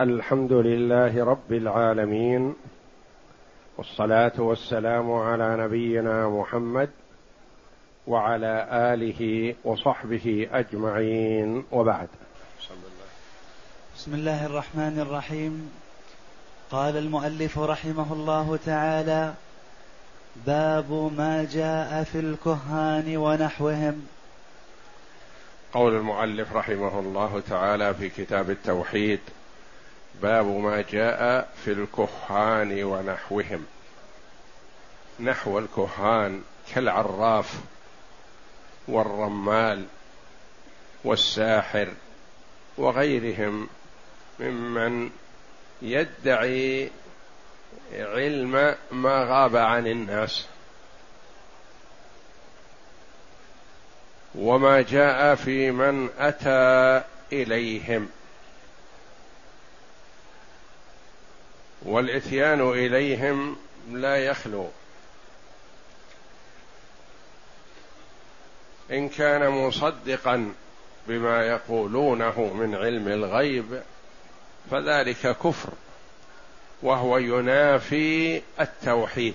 الحمد 0.00 0.52
لله 0.52 1.24
رب 1.24 1.52
العالمين 1.52 2.54
والصلاه 3.78 4.32
والسلام 4.38 5.12
على 5.12 5.56
نبينا 5.56 6.28
محمد 6.28 6.88
وعلى 8.06 8.66
اله 8.72 9.54
وصحبه 9.64 10.48
اجمعين 10.52 11.64
وبعد 11.72 12.08
بسم 13.96 14.14
الله 14.14 14.46
الرحمن 14.46 14.98
الرحيم 15.00 15.70
قال 16.70 16.96
المؤلف 16.96 17.58
رحمه 17.58 18.12
الله 18.12 18.58
تعالى 18.66 19.34
باب 20.46 20.92
ما 21.16 21.46
جاء 21.52 22.04
في 22.04 22.18
الكهان 22.20 23.16
ونحوهم 23.16 24.06
قول 25.72 25.96
المؤلف 25.96 26.56
رحمه 26.56 26.98
الله 27.00 27.42
تعالى 27.50 27.94
في 27.94 28.08
كتاب 28.08 28.50
التوحيد 28.50 29.20
باب 30.22 30.46
ما 30.46 30.80
جاء 30.92 31.48
في 31.64 31.72
الكهان 31.72 32.84
ونحوهم 32.84 33.66
نحو 35.20 35.58
الكهان 35.58 36.42
كالعراف 36.74 37.52
والرمال 38.88 39.84
والساحر 41.04 41.88
وغيرهم 42.78 43.68
ممن 44.40 45.10
يدعي 45.82 46.90
علم 47.94 48.74
ما 48.92 49.24
غاب 49.28 49.56
عن 49.56 49.86
الناس 49.86 50.46
وما 54.34 54.82
جاء 54.82 55.34
في 55.34 55.70
من 55.70 56.08
اتى 56.18 57.02
اليهم 57.32 58.08
والاتيان 61.86 62.60
اليهم 62.70 63.56
لا 63.92 64.16
يخلو 64.16 64.66
ان 68.90 69.08
كان 69.08 69.48
مصدقا 69.50 70.52
بما 71.08 71.46
يقولونه 71.46 72.40
من 72.54 72.74
علم 72.74 73.08
الغيب 73.08 73.82
فذلك 74.70 75.16
كفر 75.36 75.68
وهو 76.82 77.18
ينافي 77.18 78.42
التوحيد 78.60 79.34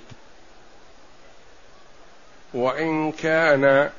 وان 2.54 3.12
كان 3.12 3.90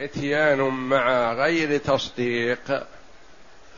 اتيان 0.00 0.58
مع 0.62 1.32
غير 1.32 1.78
تصديق 1.78 2.86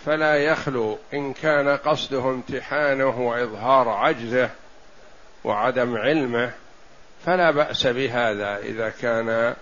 فلا 0.06 0.36
يخلو 0.36 0.98
ان 1.14 1.32
كان 1.32 1.68
قصده 1.76 2.30
امتحانه 2.30 3.20
واظهار 3.28 3.88
عجزه 3.88 4.50
وعدم 5.44 5.96
علمه 5.96 6.50
فلا 7.26 7.50
باس 7.50 7.86
بهذا 7.86 8.58
اذا 8.58 8.92
كان 9.02 9.54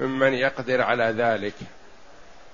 ممن 0.00 0.32
يقدر 0.34 0.82
على 0.82 1.04
ذلك 1.04 1.54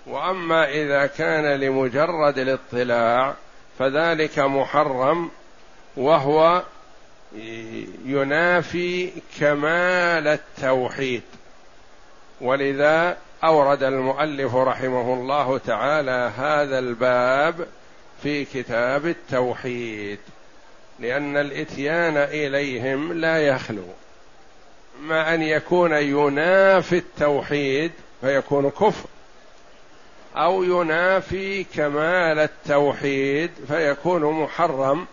واما 0.06 0.68
اذا 0.70 1.06
كان 1.06 1.60
لمجرد 1.60 2.38
الاطلاع 2.38 3.34
فذلك 3.78 4.38
محرم 4.38 5.30
وهو 5.96 6.62
ينافي 8.06 9.12
كمال 9.40 10.28
التوحيد 10.28 11.22
ولذا 12.40 13.16
اورد 13.44 13.82
المؤلف 13.82 14.54
رحمه 14.54 15.14
الله 15.14 15.58
تعالى 15.58 16.30
هذا 16.38 16.78
الباب 16.78 17.66
في 18.22 18.44
كتاب 18.44 19.06
التوحيد 19.06 20.18
لان 21.00 21.36
الاتيان 21.36 22.16
اليهم 22.16 23.12
لا 23.12 23.42
يخلو 23.46 23.82
اما 25.00 25.34
ان 25.34 25.42
يكون 25.42 25.92
ينافي 25.92 26.96
التوحيد 26.98 27.90
فيكون 28.20 28.70
كفر 28.70 29.08
او 30.36 30.62
ينافي 30.62 31.64
كمال 31.64 32.38
التوحيد 32.38 33.50
فيكون 33.68 34.24
محرم 34.42 35.06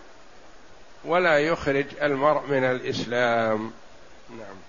ولا 1.06 1.40
يخرج 1.40 1.86
المرء 2.02 2.42
من 2.50 2.64
الاسلام 2.64 3.72
نعم 4.30 4.60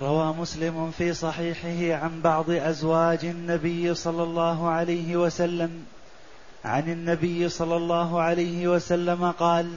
روى 0.00 0.26
مسلم 0.34 0.90
في 0.90 1.14
صحيحه 1.14 2.02
عن 2.04 2.20
بعض 2.20 2.50
ازواج 2.50 3.18
النبي 3.24 3.94
صلى 3.94 4.22
الله 4.22 4.68
عليه 4.70 5.16
وسلم 5.16 5.84
عن 6.64 6.82
النبي 6.92 7.48
صلى 7.48 7.76
الله 7.76 8.20
عليه 8.20 8.68
وسلم 8.68 9.30
قال 9.30 9.72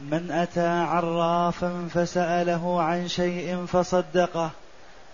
من 0.00 0.30
اتى 0.30 0.66
عرافا 0.66 1.88
فساله 1.94 2.82
عن 2.82 3.08
شيء 3.08 3.66
فصدقه 3.66 4.50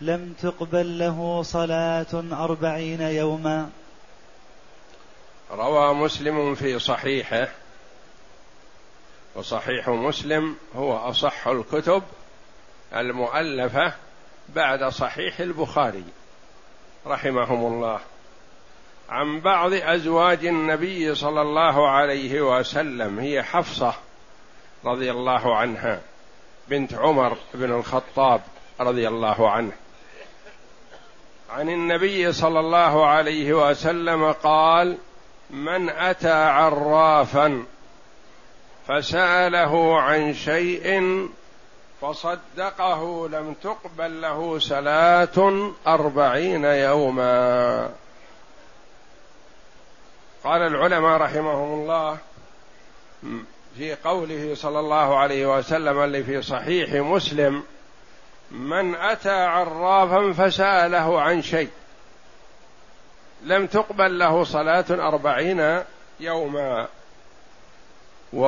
لم 0.01 0.35
تقبل 0.43 0.99
له 0.99 1.43
صلاه 1.43 2.07
اربعين 2.33 3.01
يوما 3.01 3.71
روى 5.53 5.95
مسلم 5.95 6.55
في 6.55 6.79
صحيحه 6.79 7.49
وصحيح 9.35 9.89
مسلم 9.89 10.57
هو 10.77 10.97
اصح 10.97 11.49
الكتب 11.49 12.03
المؤلفه 12.97 13.93
بعد 14.55 14.85
صحيح 14.85 15.41
البخاري 15.41 16.05
رحمهم 17.07 17.75
الله 17.75 18.01
عن 19.11 19.41
بعض 19.41 19.73
ازواج 19.73 20.47
النبي 20.47 21.15
صلى 21.15 21.43
الله 21.43 21.91
عليه 21.91 22.41
وسلم 22.59 23.19
هي 23.19 23.43
حفصه 23.43 23.95
رضي 24.85 25.11
الله 25.11 25.57
عنها 25.57 26.01
بنت 26.69 26.95
عمر 26.95 27.37
بن 27.55 27.73
الخطاب 27.73 28.41
رضي 28.81 29.09
الله 29.09 29.51
عنه 29.51 29.73
عن 31.51 31.69
النبي 31.69 32.33
صلى 32.33 32.61
الله 32.61 33.07
عليه 33.07 33.53
وسلم 33.71 34.33
قال 34.33 34.99
من 35.51 35.91
اتى 35.91 36.33
عرافا 36.43 37.65
فساله 38.89 40.01
عن 40.01 40.35
شيء 40.35 40.87
فصدقه 42.03 43.29
لم 43.29 43.55
تقبل 43.63 44.21
له 44.21 44.59
صلاة 44.59 45.69
أربعين 45.87 46.65
يوما 46.65 47.91
قال 50.45 50.63
العلماء 50.63 51.17
رحمهم 51.21 51.81
الله 51.81 52.19
في 53.79 53.95
قوله 53.95 54.55
صلى 54.55 54.81
الله 54.81 55.19
عليه 55.19 55.59
وسلم 55.59 56.03
اللي 56.05 56.25
في 56.25 56.43
صحيح 56.43 56.93
مسلم 56.93 57.63
من 58.51 58.95
أتى 58.95 59.31
عرافا 59.45 60.33
فسأله 60.33 61.21
عن 61.21 61.43
شيء 61.43 61.71
لم 63.43 63.67
تقبل 63.67 64.19
له 64.19 64.45
صلاة 64.45 64.85
أربعين 64.91 65.83
يوما 66.21 66.89
و 68.33 68.47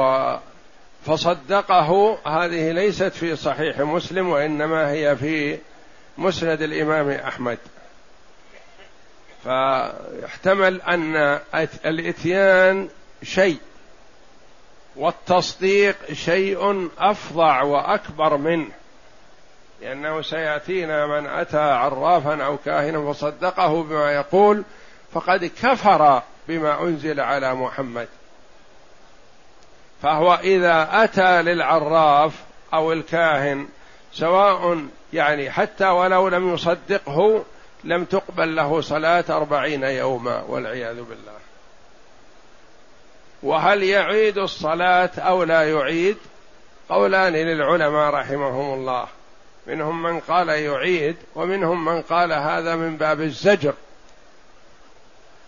فصدقه 1.09 2.19
هذه 2.27 2.73
ليست 2.73 3.05
في 3.13 3.37
صحيح 3.37 3.79
مسلم 3.81 4.29
وانما 4.29 4.91
هي 4.91 5.17
في 5.17 5.59
مسند 6.19 6.63
الامام 6.63 7.11
احمد 7.11 7.59
فاحتمل 9.45 10.83
ان 10.83 11.41
الاتيان 11.87 12.89
شيء 13.23 13.57
والتصديق 14.97 15.97
شيء 16.13 16.89
افظع 16.99 17.63
واكبر 17.63 18.37
منه 18.37 18.69
لانه 19.83 20.23
سياتينا 20.23 21.07
من 21.07 21.27
اتى 21.27 21.57
عرافا 21.59 22.45
او 22.45 22.57
كاهنا 22.65 23.13
فصدقه 23.13 23.83
بما 23.83 24.13
يقول 24.13 24.65
فقد 25.13 25.45
كفر 25.63 26.23
بما 26.49 26.83
انزل 26.83 27.21
على 27.21 27.55
محمد 27.55 28.09
فهو 30.03 30.35
إذا 30.35 30.89
أتى 30.93 31.43
للعراف 31.43 32.33
أو 32.75 32.93
الكاهن 32.93 33.69
سواء 34.13 34.87
يعني 35.13 35.51
حتى 35.51 35.87
ولو 35.89 36.29
لم 36.29 36.55
يصدقه 36.55 37.45
لم 37.85 38.05
تقبل 38.05 38.57
له 38.57 38.81
صلاة 38.81 39.25
أربعين 39.31 39.83
يوما 39.85 40.43
والعياذ 40.49 40.97
بالله 41.03 41.33
وهل 43.43 43.83
يعيد 43.83 44.39
الصلاة 44.39 45.11
أو 45.19 45.43
لا 45.43 45.71
يعيد 45.71 46.17
قولان 46.89 47.33
للعلماء 47.33 48.11
رحمهم 48.15 48.75
الله 48.75 49.07
منهم 49.67 50.03
من 50.03 50.21
قال 50.21 50.49
يعيد 50.49 51.17
ومنهم 51.35 51.85
من 51.85 52.03
قال 52.03 52.33
هذا 52.33 52.77
من 52.77 52.97
باب 52.97 53.21
الزجر 53.21 53.75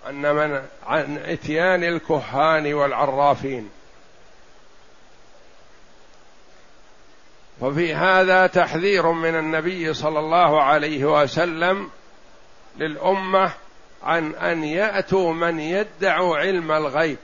أن 0.08 0.34
من 0.34 0.62
عن 0.86 1.18
إتيان 1.26 1.84
الكهان 1.84 2.74
والعرافين 2.74 3.70
وفي 7.60 7.94
هذا 7.94 8.46
تحذير 8.46 9.10
من 9.12 9.34
النبي 9.38 9.94
صلى 9.94 10.18
الله 10.18 10.62
عليه 10.62 11.22
وسلم 11.22 11.90
للامه 12.78 13.50
عن 14.02 14.34
ان 14.34 14.64
ياتوا 14.64 15.32
من 15.32 15.60
يدعوا 15.60 16.36
علم 16.38 16.72
الغيب 16.72 17.18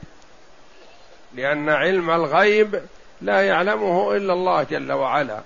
لان 1.34 1.68
علم 1.68 2.10
الغيب 2.10 2.82
لا 3.22 3.40
يعلمه 3.46 4.16
الا 4.16 4.32
الله 4.32 4.62
جل 4.62 4.92
وعلا 4.92 5.40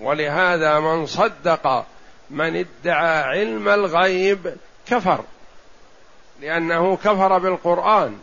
ولهذا 0.00 0.80
من 0.80 1.06
صدق 1.06 1.84
من 2.30 2.56
ادعى 2.56 3.22
علم 3.22 3.68
الغيب 3.68 4.56
كفر 4.86 5.24
لانه 6.40 6.96
كفر 6.96 7.38
بالقران 7.38 8.18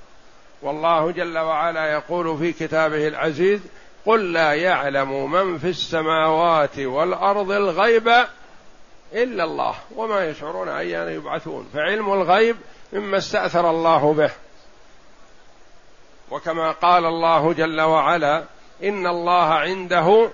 والله 0.61 1.11
جل 1.11 1.37
وعلا 1.37 1.85
يقول 1.93 2.37
في 2.37 2.53
كتابه 2.53 3.07
العزيز 3.07 3.59
قل 4.05 4.33
لا 4.33 4.53
يعلم 4.53 5.31
من 5.31 5.57
في 5.57 5.69
السماوات 5.69 6.79
والارض 6.79 7.51
الغيب 7.51 8.07
الا 9.13 9.43
الله 9.43 9.73
وما 9.95 10.25
يشعرون 10.27 10.69
ايان 10.69 11.09
يبعثون 11.11 11.67
فعلم 11.73 12.13
الغيب 12.13 12.55
مما 12.93 13.17
استاثر 13.17 13.69
الله 13.69 14.13
به 14.13 14.29
وكما 16.31 16.71
قال 16.71 17.05
الله 17.05 17.53
جل 17.53 17.81
وعلا 17.81 18.43
ان 18.83 19.07
الله 19.07 19.45
عنده 19.47 20.29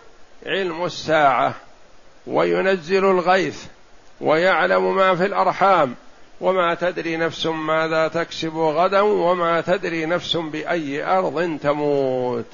علم 0.46 0.86
الساعه 0.86 1.54
وينزل 2.28 3.06
الغيث 3.06 3.66
ويعلم 4.22 4.96
ما 4.96 5.16
في 5.16 5.25
الارحام 5.25 5.96
وما 6.42 6.75
تدري 6.75 7.18
نفس 7.18 7.46
ماذا 7.46 8.08
تكسب 8.08 8.56
غدا 8.58 9.02
وما 9.02 9.62
تدري 9.62 10.06
نفس 10.06 10.38
باي 10.38 11.04
ارض 11.04 11.60
تموت 11.63 12.46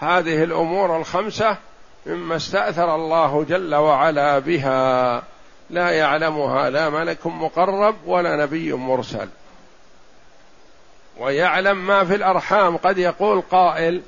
هذه 0.00 0.44
الامور 0.44 0.96
الخمسه 0.96 1.56
مما 2.06 2.36
استاثر 2.36 2.94
الله 2.94 3.44
جل 3.48 3.74
وعلا 3.74 4.38
بها 4.38 5.22
لا 5.70 5.90
يعلمها 5.90 6.70
لا 6.70 6.90
ملك 6.90 7.26
مقرب 7.26 7.96
ولا 8.06 8.36
نبي 8.36 8.72
مرسل 8.72 9.28
ويعلم 11.20 11.86
ما 11.86 12.04
في 12.04 12.14
الارحام 12.14 12.76
قد 12.76 12.98
يقول 12.98 13.40
قائل 13.50 14.02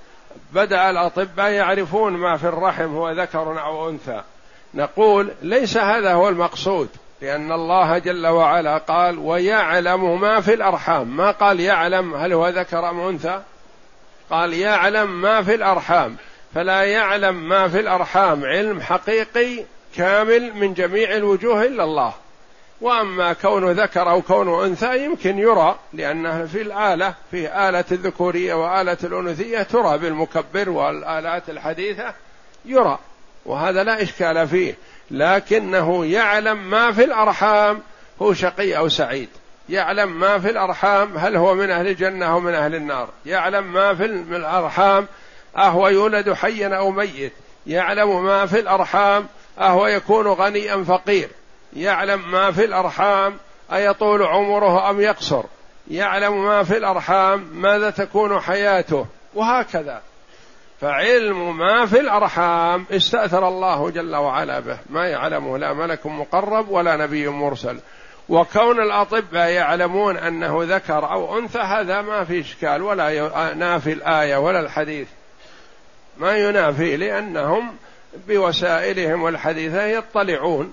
بدا 0.53 0.91
الاطباء 0.91 1.51
يعرفون 1.51 2.13
ما 2.13 2.37
في 2.37 2.45
الرحم 2.45 2.97
هو 2.97 3.11
ذكر 3.11 3.63
او 3.65 3.89
انثى 3.89 4.21
نقول 4.75 5.31
ليس 5.43 5.77
هذا 5.77 6.13
هو 6.15 6.29
المقصود 6.29 6.89
لان 7.21 7.53
الله 7.53 7.99
جل 7.99 8.27
وعلا 8.27 8.79
قال 8.79 9.19
ويعلم 9.19 10.21
ما 10.21 10.41
في 10.41 10.55
الارحام 10.55 11.17
ما 11.17 11.31
قال 11.31 11.61
يعلم 11.61 12.15
هل 12.15 12.33
هو 12.33 12.49
ذكر 12.49 12.91
ام 12.91 13.01
انثى 13.01 13.43
قال 14.33 14.53
يعلم 14.53 15.21
ما 15.21 15.43
في 15.43 15.55
الارحام 15.55 16.17
فلا 16.55 16.83
يعلم 16.83 17.49
ما 17.49 17.69
في 17.69 17.81
الارحام 17.81 18.45
علم 18.45 18.81
حقيقي 18.81 19.65
كامل 19.97 20.55
من 20.55 20.75
جميع 20.75 21.17
الوجوه 21.17 21.63
الا 21.65 21.85
الله 21.85 22.15
واما 22.81 23.33
كون 23.33 23.71
ذكر 23.71 24.11
او 24.11 24.23
كون 24.23 24.65
انثى 24.65 25.05
يمكن 25.05 25.39
يرى 25.39 25.79
لانه 25.93 26.47
في 26.47 26.63
الاله 26.63 27.15
في 27.31 27.69
اله 27.69 27.85
الذكوريه 27.93 28.55
واله 28.55 28.99
الانوثيه 29.05 29.63
ترى 29.63 29.99
بالمكبر 29.99 30.71
والالات 30.71 31.49
الحديثه 31.51 32.15
يرى 32.65 32.99
وهذا 33.47 33.85
لا 33.85 34.03
اشكال 34.03 34.49
فيه 34.49 34.75
لكنه 35.11 36.07
يعلم 36.07 36.71
ما 36.71 36.93
في 36.93 37.05
الارحام 37.05 37.83
هو 38.23 38.33
شقي 38.35 38.77
او 38.79 38.89
سعيد 38.89 39.29
يعلم 39.69 40.21
ما 40.21 40.39
في 40.39 40.51
الأرحام 40.51 41.17
هل 41.19 41.37
هو 41.37 41.55
من 41.55 41.71
أهل 41.71 41.89
الجنة 41.89 42.33
أو 42.33 42.41
من 42.41 42.55
أهل 42.55 42.75
النار 42.75 43.09
يعلم 43.27 43.73
ما 43.73 43.95
في 43.95 44.05
الأرحام 44.05 45.07
أهو 45.57 45.89
يولد 45.89 46.33
حيا 46.33 46.69
أو 46.77 46.91
ميت 46.91 47.33
يعلم 47.67 48.25
ما 48.25 48.47
في 48.47 48.61
الأرحام 48.61 49.27
أهو 49.59 49.87
يكون 49.87 50.27
غني 50.27 50.75
أم 50.75 50.85
فقير 50.85 51.29
يعلم 51.77 52.31
ما 52.31 52.51
في 52.53 52.65
الأرحام 52.65 53.37
أيطول 53.73 54.23
عمره 54.23 54.91
أم 54.91 55.01
يقصر 55.01 55.43
يعلم 55.91 56.45
ما 56.45 56.63
في 56.63 56.77
الأرحام 56.77 57.49
ماذا 57.55 57.91
تكون 57.91 58.41
حياته 58.41 59.07
وهكذا 59.35 60.01
فعلم 60.81 61.57
ما 61.59 61.87
في 61.87 62.01
الأرحام 62.01 62.87
استأثر 62.91 63.49
الله 63.49 63.91
جل 63.91 64.17
وعلا 64.17 64.61
به 64.61 64.79
ما 64.91 65.09
يعلمه 65.09 65.59
لا 65.59 65.73
ملك 65.73 66.07
مقرب 66.07 66.69
ولا 66.71 66.97
نبي 66.97 67.29
مرسل 67.29 67.79
وكون 68.29 68.81
الأطباء 68.81 69.49
يعلمون 69.49 70.17
أنه 70.17 70.59
ذكر 70.63 71.13
أو 71.13 71.39
أنثى 71.39 71.59
هذا 71.59 72.03
ما 72.03 72.25
في 72.25 72.41
إشكال 72.41 72.83
ولا 72.83 73.09
ينافي 73.11 73.93
الآية 73.93 74.37
ولا 74.37 74.61
الحديث 74.61 75.09
ما 76.17 76.33
ينافي 76.37 76.97
لأنهم 76.97 77.77
بوسائلهم 78.29 79.23
والحديثة 79.23 79.83
يطلعون 79.85 80.73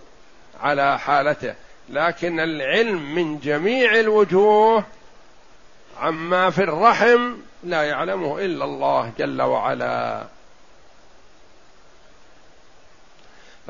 على 0.62 1.00
حالته 1.00 1.54
لكن 1.90 2.40
العلم 2.40 3.16
من 3.16 3.40
جميع 3.40 4.00
الوجوه 4.00 4.84
عما 6.01 6.50
في 6.50 6.63
الرحم 6.63 7.34
لا 7.63 7.84
يعلمه 7.84 8.40
إلا 8.46 8.66
الله 8.66 9.12
جل 9.18 9.42
وعلا 9.42 10.24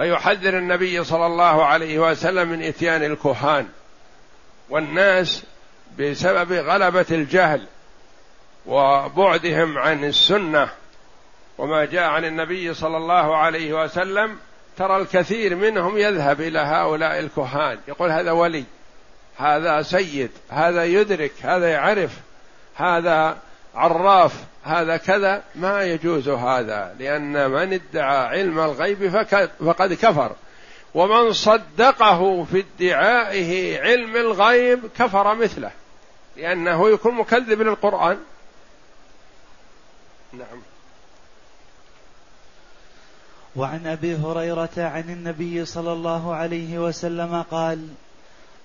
فيحذر 0.02 0.58
النبي 0.58 1.04
صلى 1.04 1.26
الله 1.26 1.66
عليه 1.66 2.00
وسلم 2.00 2.50
من 2.50 2.64
اتيان 2.64 3.04
الكهان 3.04 3.68
والناس 4.70 5.44
بسبب 6.00 6.54
غلبه 6.54 7.06
الجهل 7.12 7.66
وبعدهم 8.66 9.78
عن 9.78 10.04
السنه 10.04 10.70
وما 11.58 11.86
جاء 11.86 12.04
عن 12.10 12.26
النبي 12.26 12.74
صلى 12.74 12.98
الله 12.98 13.38
عليه 13.38 13.84
وسلم 13.84 14.38
ترى 14.78 14.98
الكثير 14.98 15.56
منهم 15.56 15.98
يذهب 15.98 16.42
الى 16.42 16.60
هؤلاء 16.60 17.20
الكهان 17.20 17.78
يقول 17.88 18.10
هذا 18.12 18.32
ولي 18.32 18.64
هذا 19.38 19.82
سيد 19.82 20.32
هذا 20.50 20.86
يدرك 20.86 21.34
هذا 21.44 21.70
يعرف 21.70 22.12
هذا 22.76 23.38
عراف 23.76 24.34
هذا 24.64 24.98
كذا 24.98 25.44
ما 25.56 25.84
يجوز 25.84 26.30
هذا 26.30 26.96
لأن 27.00 27.50
من 27.52 27.74
ادعى 27.74 28.18
علم 28.28 28.60
الغيب 28.60 29.08
فقد 29.60 29.94
كفر 29.94 30.32
ومن 30.94 31.34
صدقه 31.34 32.44
في 32.44 32.64
ادعائه 32.80 33.82
علم 33.82 34.16
الغيب 34.16 34.80
كفر 35.00 35.36
مثله 35.36 35.72
لأنه 36.38 36.90
يكون 36.90 37.14
مكذب 37.16 37.62
للقرآن 37.62 38.18
نعم 40.34 40.62
وعن 43.56 43.88
أبي 43.88 44.16
هريرة 44.16 44.70
عن 44.78 45.04
النبي 45.10 45.66
صلى 45.66 45.92
الله 45.94 46.36
عليه 46.36 46.80
وسلم 46.80 47.42
قال 47.52 47.88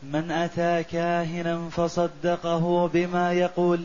من 0.02 0.30
أتى 0.30 0.82
كاهنا 0.92 1.68
فصدقه 1.70 2.86
بما 2.88 3.32
يقول 3.32 3.80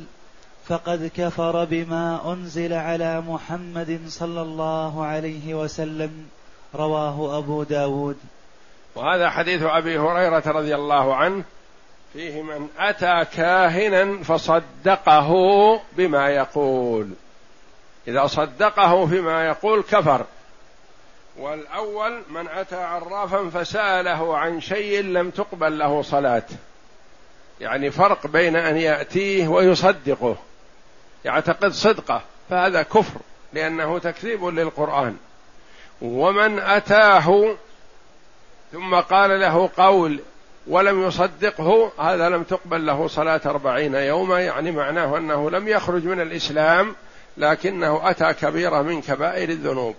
فقد 0.69 1.11
كفر 1.17 1.65
بما 1.65 2.33
انزل 2.33 2.73
على 2.73 3.21
محمد 3.21 3.99
صلى 4.07 4.41
الله 4.41 5.05
عليه 5.05 5.53
وسلم 5.53 6.11
رواه 6.75 7.37
ابو 7.37 7.63
داود 7.63 8.17
وهذا 8.95 9.29
حديث 9.29 9.61
ابي 9.63 9.97
هريره 9.99 10.43
رضي 10.45 10.75
الله 10.75 11.15
عنه 11.15 11.43
فيه 12.13 12.41
من 12.41 12.67
اتى 12.79 13.25
كاهنا 13.37 14.23
فصدقه 14.23 15.31
بما 15.97 16.29
يقول 16.29 17.09
اذا 18.07 18.27
صدقه 18.27 19.05
فيما 19.05 19.47
يقول 19.47 19.83
كفر 19.83 20.25
والاول 21.39 22.21
من 22.29 22.47
اتى 22.47 22.75
عرافا 22.83 23.49
فساله 23.49 24.37
عن 24.37 24.61
شيء 24.61 25.01
لم 25.01 25.29
تقبل 25.29 25.77
له 25.79 26.01
صلاه 26.01 26.43
يعني 27.61 27.91
فرق 27.91 28.27
بين 28.27 28.55
ان 28.55 28.77
ياتيه 28.77 29.47
ويصدقه 29.47 30.35
يعتقد 31.25 31.71
صدقه 31.71 32.21
فهذا 32.49 32.83
كفر 32.83 33.19
لأنه 33.53 33.99
تكذيب 33.99 34.45
للقرآن 34.45 35.15
ومن 36.01 36.59
أتاه 36.59 37.55
ثم 38.73 38.95
قال 38.95 39.39
له 39.39 39.69
قول 39.77 40.19
ولم 40.67 41.03
يصدقه 41.07 41.91
هذا 41.99 42.29
لم 42.29 42.43
تقبل 42.43 42.85
له 42.85 43.07
صلاة 43.07 43.41
أربعين 43.45 43.95
يوما 43.95 44.41
يعني 44.41 44.71
معناه 44.71 45.17
أنه 45.17 45.49
لم 45.49 45.67
يخرج 45.67 46.05
من 46.05 46.21
الإسلام 46.21 46.95
لكنه 47.37 48.09
أتى 48.09 48.33
كبيرة 48.33 48.81
من 48.81 49.01
كبائر 49.01 49.49
الذنوب 49.49 49.95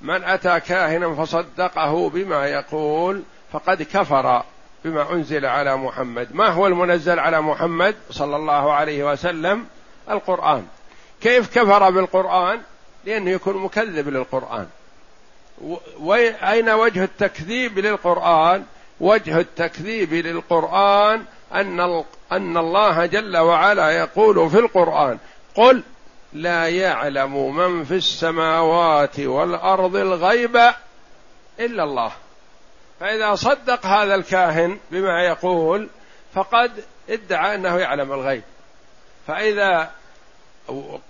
من 0.00 0.24
أتى 0.24 0.60
كاهنا 0.60 1.14
فصدقه 1.14 2.10
بما 2.10 2.46
يقول 2.46 3.22
فقد 3.52 3.82
كفر 3.82 4.42
بما 4.88 5.12
انزل 5.12 5.46
على 5.46 5.76
محمد 5.76 6.28
ما 6.34 6.48
هو 6.48 6.66
المنزل 6.66 7.18
على 7.18 7.40
محمد 7.40 7.94
صلى 8.10 8.36
الله 8.36 8.72
عليه 8.72 9.12
وسلم 9.12 9.66
القران 10.10 10.66
كيف 11.20 11.58
كفر 11.58 11.90
بالقران 11.90 12.60
لانه 13.04 13.30
يكون 13.30 13.56
مكذب 13.56 14.08
للقران 14.08 14.66
واين 16.00 16.70
وجه 16.70 17.04
التكذيب 17.04 17.78
للقران 17.78 18.64
وجه 19.00 19.38
التكذيب 19.40 20.12
للقران 20.12 21.24
ان 21.54 22.04
ان 22.32 22.56
الله 22.56 23.06
جل 23.06 23.36
وعلا 23.36 23.90
يقول 23.90 24.50
في 24.50 24.58
القران 24.58 25.18
قل 25.54 25.82
لا 26.32 26.68
يعلم 26.68 27.56
من 27.56 27.84
في 27.84 27.94
السماوات 27.94 29.20
والارض 29.20 29.96
الغيب 29.96 30.56
الا 31.60 31.84
الله 31.84 32.10
فإذا 33.00 33.34
صدق 33.34 33.86
هذا 33.86 34.14
الكاهن 34.14 34.78
بما 34.90 35.24
يقول 35.26 35.88
فقد 36.34 36.84
ادعى 37.08 37.54
أنه 37.54 37.78
يعلم 37.78 38.12
الغيب 38.12 38.42
فإذا 39.26 39.90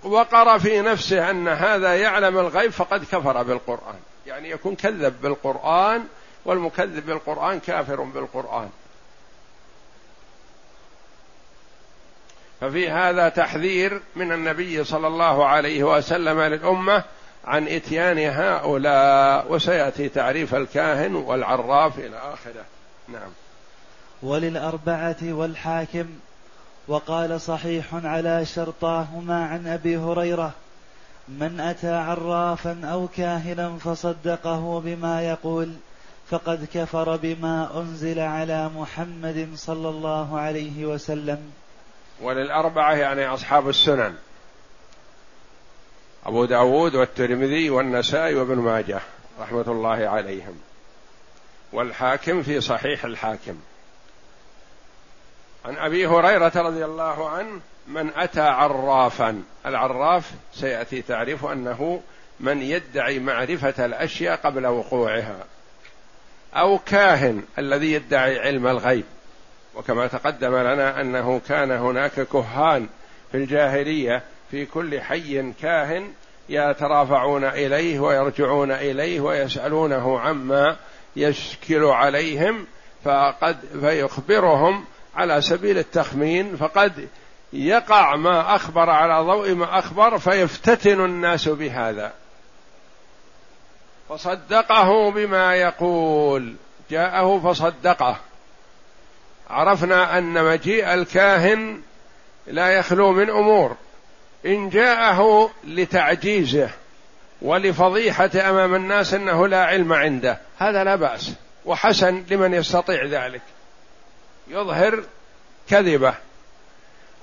وقر 0.03 0.59
في 0.59 0.81
نفسه 0.81 1.29
أن 1.29 1.47
هذا 1.47 1.95
يعلم 1.97 2.37
الغيب 2.37 2.71
فقد 2.71 3.01
كفر 3.03 3.43
بالقرآن 3.43 3.99
يعني 4.27 4.49
يكون 4.49 4.75
كذب 4.75 5.21
بالقرآن 5.21 6.07
والمكذب 6.45 7.05
بالقرآن 7.05 7.59
كافر 7.59 8.01
بالقرآن 8.03 8.69
ففي 12.61 12.89
هذا 12.89 13.29
تحذير 13.29 14.01
من 14.15 14.31
النبي 14.31 14.83
صلى 14.83 15.07
الله 15.07 15.45
عليه 15.45 15.83
وسلم 15.83 16.41
للامه 16.41 17.03
عن 17.47 17.67
اتيان 17.67 18.17
هؤلاء 18.19 19.51
وسياتي 19.51 20.09
تعريف 20.09 20.55
الكاهن 20.55 21.15
والعراف 21.15 21.99
الى 21.99 22.17
اخره 22.17 22.63
نعم 23.07 23.29
وللاربعه 24.23 25.15
والحاكم 25.23 26.05
وقال 26.87 27.41
صحيح 27.41 27.95
على 28.03 28.45
شرطاهما 28.45 29.45
عن 29.45 29.67
ابي 29.67 29.97
هريره 29.97 30.51
من 31.27 31.59
اتى 31.59 31.93
عرافا 31.95 32.81
او 32.83 33.07
كاهنا 33.17 33.77
فصدقه 33.77 34.79
بما 34.85 35.21
يقول 35.29 35.73
فقد 36.29 36.67
كفر 36.73 37.15
بما 37.17 37.69
انزل 37.79 38.19
على 38.19 38.69
محمد 38.77 39.49
صلى 39.55 39.89
الله 39.89 40.39
عليه 40.39 40.85
وسلم 40.85 41.39
وللاربعه 42.21 42.93
يعني 42.93 43.27
اصحاب 43.27 43.69
السنن 43.69 44.13
أبو 46.29 46.45
داود 46.45 46.95
والترمذي 46.95 47.69
والنسائي 47.69 48.35
وابن 48.35 48.55
ماجه 48.55 48.99
رحمة 49.39 49.65
الله 49.67 50.07
عليهم 50.09 50.59
والحاكم 51.73 52.43
في 52.43 52.61
صحيح 52.61 53.05
الحاكم 53.05 53.55
عن 55.65 55.77
أبي 55.77 56.07
هريرة 56.07 56.51
رضي 56.55 56.85
الله 56.85 57.29
عنه 57.29 57.59
من 57.87 58.11
أتى 58.15 58.41
عرافا 58.41 59.43
العراف 59.65 60.31
سيأتي 60.53 61.01
تعرف 61.01 61.45
أنه 61.45 62.01
من 62.39 62.61
يدعي 62.61 63.19
معرفة 63.19 63.85
الأشياء 63.85 64.35
قبل 64.35 64.67
وقوعها 64.67 65.37
أو 66.55 66.79
كاهن 66.85 67.43
الذي 67.57 67.91
يدعي 67.93 68.39
علم 68.39 68.67
الغيب 68.67 69.03
وكما 69.75 70.07
تقدم 70.07 70.57
لنا 70.57 71.01
أنه 71.01 71.41
كان 71.47 71.71
هناك 71.71 72.11
كهان 72.21 72.87
في 73.31 73.37
الجاهلية 73.37 74.23
في 74.51 74.65
كل 74.65 75.01
حي 75.01 75.51
كاهن 75.53 76.13
يترافعون 76.49 77.43
اليه 77.45 77.99
ويرجعون 77.99 78.71
اليه 78.71 79.19
ويسالونه 79.19 80.19
عما 80.19 80.75
يشكل 81.15 81.83
عليهم 81.83 82.67
فقد 83.05 83.57
فيخبرهم 83.81 84.85
على 85.15 85.41
سبيل 85.41 85.77
التخمين 85.77 86.55
فقد 86.57 87.07
يقع 87.53 88.15
ما 88.15 88.55
اخبر 88.55 88.89
على 88.89 89.23
ضوء 89.27 89.53
ما 89.53 89.79
اخبر 89.79 90.17
فيفتتن 90.17 91.05
الناس 91.05 91.49
بهذا 91.49 92.13
فصدقه 94.09 95.11
بما 95.11 95.55
يقول 95.55 96.55
جاءه 96.91 97.39
فصدقه 97.39 98.17
عرفنا 99.49 100.17
ان 100.17 100.43
مجيء 100.43 100.93
الكاهن 100.93 101.81
لا 102.47 102.67
يخلو 102.69 103.11
من 103.11 103.29
امور 103.29 103.75
ان 104.45 104.69
جاءه 104.69 105.49
لتعجيزه 105.63 106.69
ولفضيحه 107.41 108.29
امام 108.35 108.75
الناس 108.75 109.13
انه 109.13 109.47
لا 109.47 109.65
علم 109.65 109.93
عنده 109.93 110.37
هذا 110.59 110.83
لا 110.83 110.95
باس 110.95 111.33
وحسن 111.65 112.23
لمن 112.29 112.53
يستطيع 112.53 113.05
ذلك 113.05 113.41
يظهر 114.47 115.03
كذبه 115.69 116.13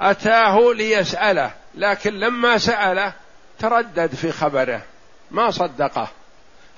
اتاه 0.01 0.73
ليساله 0.75 1.51
لكن 1.75 2.15
لما 2.15 2.59
ساله 2.59 3.13
تردد 3.59 4.15
في 4.15 4.33
خبره 4.33 4.83
ما 5.31 5.51
صدقه 5.51 6.09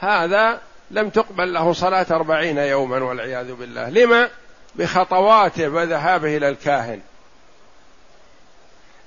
هذا 0.00 0.60
لم 0.90 1.08
تقبل 1.08 1.52
له 1.52 1.72
صلاة 1.72 2.06
أربعين 2.10 2.58
يوما 2.58 2.98
والعياذ 2.98 3.52
بالله 3.52 3.88
لما 3.90 4.28
بخطواته 4.74 5.68
وذهابه 5.68 6.36
إلى 6.36 6.48
الكاهن 6.48 7.00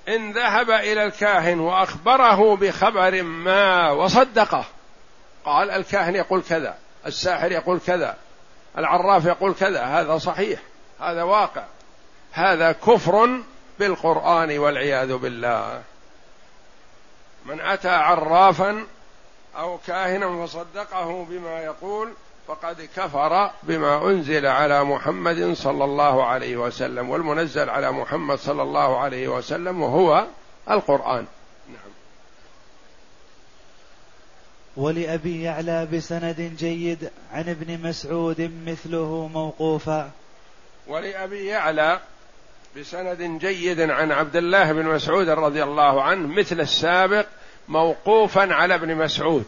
ان 0.07 0.31
ذهب 0.31 0.69
الى 0.69 1.03
الكاهن 1.05 1.59
واخبره 1.59 2.55
بخبر 2.55 3.23
ما 3.23 3.91
وصدقه 3.91 4.65
قال 5.45 5.71
الكاهن 5.71 6.15
يقول 6.15 6.41
كذا 6.49 6.75
الساحر 7.05 7.51
يقول 7.51 7.79
كذا 7.87 8.17
العراف 8.77 9.25
يقول 9.25 9.53
كذا 9.53 9.83
هذا 9.83 10.17
صحيح 10.17 10.59
هذا 10.99 11.23
واقع 11.23 11.63
هذا 12.31 12.71
كفر 12.71 13.39
بالقران 13.79 14.57
والعياذ 14.57 15.13
بالله 15.13 15.81
من 17.45 17.61
اتى 17.61 17.89
عرافا 17.89 18.83
او 19.57 19.77
كاهنا 19.87 20.45
فصدقه 20.45 21.25
بما 21.25 21.59
يقول 21.59 22.13
فقد 22.47 22.89
كفر 22.95 23.51
بما 23.63 24.05
انزل 24.07 24.45
على 24.45 24.83
محمد 24.83 25.53
صلى 25.53 25.83
الله 25.83 26.25
عليه 26.25 26.57
وسلم 26.57 27.09
والمنزل 27.09 27.69
على 27.69 27.91
محمد 27.91 28.37
صلى 28.39 28.61
الله 28.61 28.97
عليه 28.99 29.27
وسلم 29.27 29.81
وهو 29.81 30.25
القران 30.71 31.25
نعم 31.69 31.91
ولابي 34.77 35.41
يعلى 35.41 35.85
بسند 35.93 36.53
جيد 36.57 37.09
عن 37.33 37.49
ابن 37.49 37.89
مسعود 37.89 38.51
مثله 38.67 39.27
موقوفا 39.33 40.09
ولابي 40.87 41.45
يعلى 41.45 41.99
بسند 42.77 43.37
جيد 43.45 43.79
عن 43.81 44.11
عبد 44.11 44.35
الله 44.35 44.71
بن 44.73 44.85
مسعود 44.85 45.29
رضي 45.29 45.63
الله 45.63 46.03
عنه 46.03 46.27
مثل 46.27 46.61
السابق 46.61 47.25
موقوفا 47.69 48.53
على 48.53 48.75
ابن 48.75 48.95
مسعود 48.95 49.45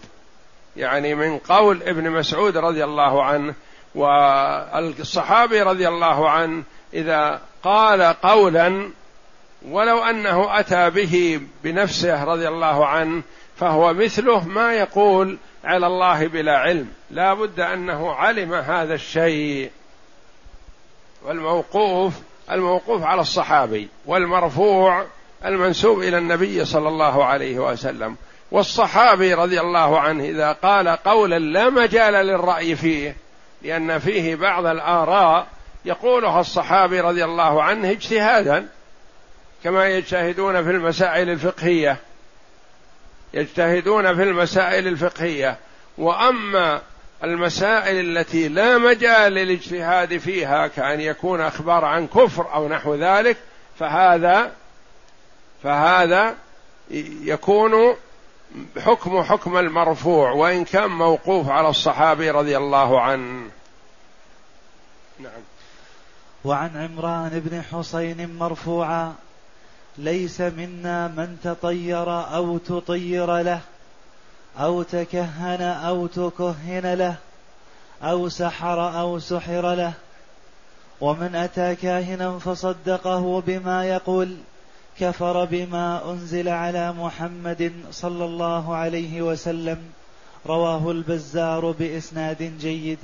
يعني 0.78 1.16
من 1.16 1.38
قول 1.38 1.84
ابن 1.84 2.10
مسعود 2.10 2.58
رضي 2.58 2.84
الله 2.84 3.24
عنه 3.24 3.54
والصحابي 3.96 5.62
رضي 5.62 5.88
الله 5.88 6.30
عنه 6.30 6.64
اذا 6.94 7.42
قال 7.64 8.02
قولا 8.04 8.90
ولو 9.70 10.04
انه 10.04 10.60
اتى 10.60 10.90
به 10.90 11.42
بنفسه 11.64 12.24
رضي 12.24 12.48
الله 12.48 12.86
عنه 12.88 13.22
فهو 13.58 13.94
مثله 13.94 14.48
ما 14.48 14.74
يقول 14.74 15.38
على 15.64 15.88
الله 15.88 16.28
بلا 16.28 16.58
علم 16.58 16.88
لا 17.12 17.34
بد 17.34 17.60
انه 17.60 18.12
علم 18.14 18.54
هذا 18.54 18.94
الشيء 18.94 19.72
والموقوف 21.26 22.14
الموقوف 22.52 23.04
على 23.04 23.22
الصحابي 23.22 23.90
والمرفوع 24.06 25.06
المنسوب 25.46 26.00
الى 26.00 26.18
النبي 26.18 26.66
صلى 26.66 26.88
الله 26.88 27.26
عليه 27.26 27.60
وسلم 27.60 28.16
والصحابي 28.54 29.34
رضي 29.34 29.60
الله 29.62 30.00
عنه 30.00 30.24
اذا 30.26 30.52
قال 30.52 30.88
قولا 30.88 31.40
لا 31.40 31.70
مجال 31.70 32.14
للراي 32.14 32.76
فيه 32.76 33.16
لان 33.62 34.00
فيه 34.00 34.36
بعض 34.36 34.66
الاراء 34.66 35.48
يقولها 35.86 36.40
الصحابي 36.42 37.00
رضي 37.02 37.24
الله 37.26 37.64
عنه 37.64 37.90
اجتهادا 37.92 38.68
كما 39.64 39.88
يجتهدون 39.88 40.64
في 40.64 40.70
المسائل 40.72 41.30
الفقهيه 41.30 41.98
يجتهدون 43.34 44.16
في 44.16 44.24
المسائل 44.24 44.88
الفقهيه 44.88 45.58
واما 45.98 46.82
المسائل 47.24 48.18
التي 48.18 48.48
لا 48.48 48.78
مجال 48.78 49.34
للاجتهاد 49.34 50.18
فيها 50.18 50.68
كأن 50.68 51.02
يكون 51.02 51.42
أخبار 51.42 51.86
عن 51.86 52.08
كفر 52.08 52.54
أو 52.54 52.68
نحو 52.68 52.96
ذلك 52.96 53.38
فهذا 53.80 54.52
فهذا 55.64 56.36
يكون 57.24 57.74
حكم 58.86 59.24
حكم 59.24 59.58
المرفوع 59.58 60.32
وإن 60.32 60.64
كان 60.64 60.90
موقوف 60.92 61.50
على 61.50 61.70
الصحابي 61.70 62.30
رضي 62.32 62.58
الله 62.58 63.02
عنه 63.02 63.48
نعم 65.20 65.42
وعن 66.46 66.70
عمران 66.78 67.30
بن 67.46 67.62
حسين 67.62 68.36
مرفوعا 68.40 69.14
ليس 69.98 70.42
منا 70.42 71.08
من 71.08 71.38
تطير 71.44 72.12
أو 72.36 72.58
تطير 72.58 73.38
له 73.38 73.60
أو 74.60 74.84
تكهن 74.84 75.62
أو 75.62 76.08
تكهن 76.08 76.94
له 76.94 77.16
أو 78.04 78.30
سحر 78.30 79.00
أو 79.00 79.20
سحر 79.20 79.74
له 79.74 79.94
ومن 81.02 81.36
أتى 81.36 81.76
كاهنا 81.76 82.40
فصدقه 82.40 83.42
بما 83.42 83.86
يقول 83.88 84.38
كفر 85.00 85.46
بما 85.46 86.12
انزل 86.12 86.50
على 86.50 86.92
محمد 86.94 87.72
صلى 87.92 88.26
الله 88.26 88.76
عليه 88.76 89.22
وسلم 89.22 89.78
رواه 90.46 90.92
البزار 90.92 91.72
باسناد 91.72 92.58
جيد 92.60 93.00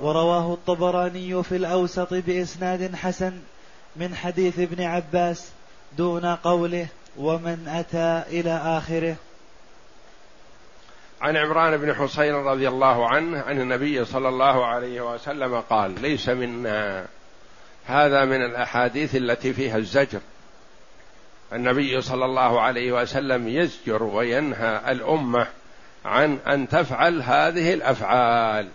ورواه 0.00 0.54
الطبراني 0.54 1.42
في 1.42 1.56
الاوسط 1.56 2.14
باسناد 2.14 2.94
حسن 2.94 3.32
من 3.96 4.14
حديث 4.14 4.58
ابن 4.58 4.82
عباس 4.84 5.48
دون 5.96 6.24
قوله 6.26 6.86
ومن 7.16 7.68
اتى 7.68 8.40
الى 8.40 8.56
اخره 8.78 9.16
عن 11.20 11.36
عمران 11.36 11.76
بن 11.76 11.94
حسين 11.94 12.34
رضي 12.34 12.68
الله 12.68 13.08
عنه 13.08 13.40
عن 13.42 13.60
النبي 13.60 14.04
صلى 14.04 14.28
الله 14.28 14.66
عليه 14.66 15.14
وسلم 15.14 15.60
قال 15.60 16.02
ليس 16.02 16.28
منا 16.28 17.06
هذا 17.88 18.24
من 18.24 18.42
الاحاديث 18.44 19.14
التي 19.14 19.52
فيها 19.52 19.76
الزجر 19.78 20.18
النبي 21.52 22.00
صلى 22.00 22.24
الله 22.24 22.60
عليه 22.60 22.92
وسلم 22.92 23.48
يزجر 23.48 24.02
وينهى 24.02 24.80
الامه 24.88 25.46
عن 26.04 26.38
ان 26.46 26.68
تفعل 26.68 27.22
هذه 27.22 27.74
الافعال 27.74 28.68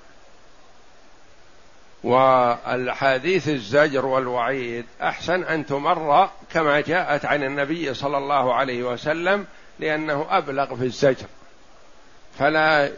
والحديث 2.04 3.50
الزجر 3.50 4.06
والوعيد 4.06 4.86
احسن 5.02 5.44
ان 5.44 5.66
تمر 5.66 6.30
كما 6.52 6.82
جاءت 6.82 7.26
عن 7.26 7.44
النبي 7.44 7.94
صلى 7.94 8.18
الله 8.18 8.54
عليه 8.54 8.84
وسلم 8.84 9.46
لانه 9.80 10.26
ابلغ 10.30 10.76
في 10.76 10.84
الزجر 10.84 11.28
فلا 12.40 12.92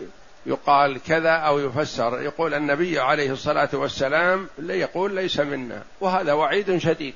يقال 0.45 1.03
كذا 1.03 1.31
أو 1.31 1.59
يفسر 1.59 2.21
يقول 2.21 2.53
النبي 2.53 2.99
عليه 2.99 3.31
الصلاة 3.31 3.69
والسلام 3.73 4.47
يقول 4.59 5.15
ليس 5.15 5.39
منا 5.39 5.83
وهذا 6.01 6.33
وعيد 6.33 6.77
شديد 6.77 7.13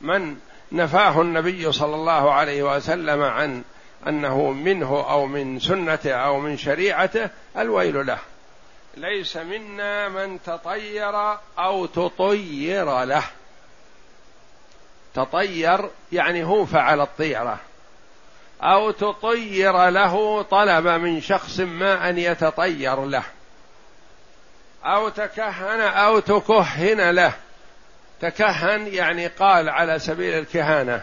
من 0.00 0.36
نفاه 0.72 1.20
النبي 1.20 1.72
صلى 1.72 1.94
الله 1.94 2.32
عليه 2.32 2.76
وسلم 2.76 3.22
عن 3.22 3.62
أنه 4.08 4.50
منه 4.50 5.10
أو 5.10 5.26
من 5.26 5.60
سنته 5.60 6.12
أو 6.12 6.38
من 6.40 6.56
شريعته 6.58 7.30
الويل 7.58 8.06
له 8.06 8.18
ليس 8.96 9.36
منا 9.36 10.08
من 10.08 10.42
تطير 10.46 11.36
أو 11.58 11.86
تطير 11.86 13.04
له 13.04 13.22
تطير 15.14 15.90
يعني 16.12 16.44
هو 16.44 16.66
فعل 16.66 17.00
الطيره 17.00 17.58
او 18.62 18.90
تطير 18.90 19.88
له 19.90 20.42
طلب 20.42 20.86
من 20.88 21.20
شخص 21.20 21.60
ما 21.60 22.08
ان 22.08 22.18
يتطير 22.18 23.04
له 23.04 23.22
او 24.84 25.08
تكهن 25.08 25.80
او 25.80 26.18
تكهن 26.18 27.10
له 27.10 27.32
تكهن 28.20 28.86
يعني 28.86 29.26
قال 29.26 29.68
على 29.68 29.98
سبيل 29.98 30.38
الكهانه 30.38 31.02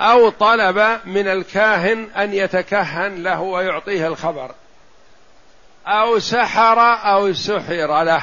او 0.00 0.28
طلب 0.30 1.00
من 1.04 1.28
الكاهن 1.28 2.10
ان 2.16 2.34
يتكهن 2.34 3.22
له 3.22 3.40
ويعطيه 3.40 4.06
الخبر 4.06 4.50
او 5.86 6.18
سحر 6.18 6.78
او 7.14 7.32
سحر 7.32 8.02
له 8.02 8.22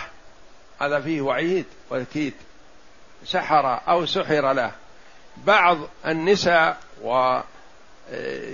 هذا 0.81 0.99
فيه 1.01 1.21
وعيد 1.21 1.65
وكيد 1.91 2.33
سحر 3.25 3.79
او 3.87 4.05
سحر 4.05 4.53
له 4.53 4.71
بعض 5.37 5.77
النساء 6.07 6.77
و 7.03 7.39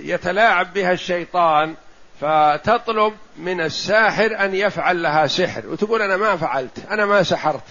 يتلاعب 0.02 0.72
بها 0.74 0.92
الشيطان 0.92 1.74
فتطلب 2.20 3.12
من 3.36 3.60
الساحر 3.60 4.36
ان 4.44 4.54
يفعل 4.54 5.02
لها 5.02 5.26
سحر 5.26 5.62
وتقول 5.66 6.02
انا 6.02 6.16
ما 6.16 6.36
فعلت 6.36 6.78
انا 6.90 7.06
ما 7.06 7.22
سحرت 7.22 7.62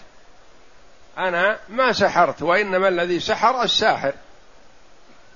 انا 1.18 1.58
ما 1.70 1.92
سحرت 1.94 2.42
وانما 2.42 2.88
الذي 2.88 3.20
سحر 3.20 3.64
الساحر 3.64 4.14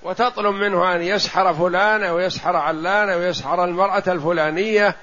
وتطلب 0.03 0.55
منه 0.55 0.93
ان 0.95 1.01
يسحر 1.01 1.53
فلان 1.53 2.03
او 2.03 2.19
يسحر 2.19 2.55
علان 2.55 3.09
او 3.09 3.21
يسحر 3.21 3.63
المراه 3.65 4.03
الفلانيه 4.07 4.95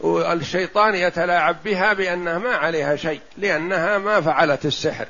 والشيطان 0.00 0.94
يتلاعب 0.94 1.56
بها 1.64 1.92
بانها 1.92 2.38
ما 2.38 2.52
عليها 2.56 2.96
شيء 2.96 3.20
لانها 3.38 3.98
ما 3.98 4.20
فعلت 4.20 4.64
السحر 4.66 5.06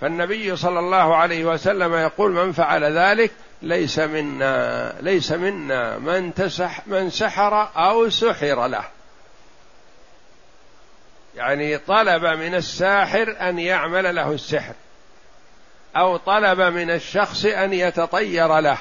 فالنبي 0.00 0.56
صلى 0.56 0.78
الله 0.78 1.16
عليه 1.16 1.44
وسلم 1.44 1.94
يقول 1.94 2.32
من 2.32 2.52
فعل 2.52 2.84
ذلك 2.84 3.30
ليس 3.62 3.98
منا 3.98 4.94
ليس 5.00 5.32
منا 5.32 5.98
من 5.98 6.34
تسح 6.34 6.86
من 6.88 7.10
سحر 7.10 7.68
أو 7.76 8.08
سحر 8.08 8.66
له 8.66 8.84
يعني 11.36 11.78
طلب 11.78 12.24
من 12.24 12.54
الساحر 12.54 13.36
أن 13.40 13.58
يعمل 13.58 14.14
له 14.14 14.32
السحر 14.32 14.72
أو 15.96 16.16
طلب 16.16 16.60
من 16.60 16.90
الشخص 16.90 17.44
أن 17.44 17.72
يتطير 17.72 18.58
له 18.60 18.78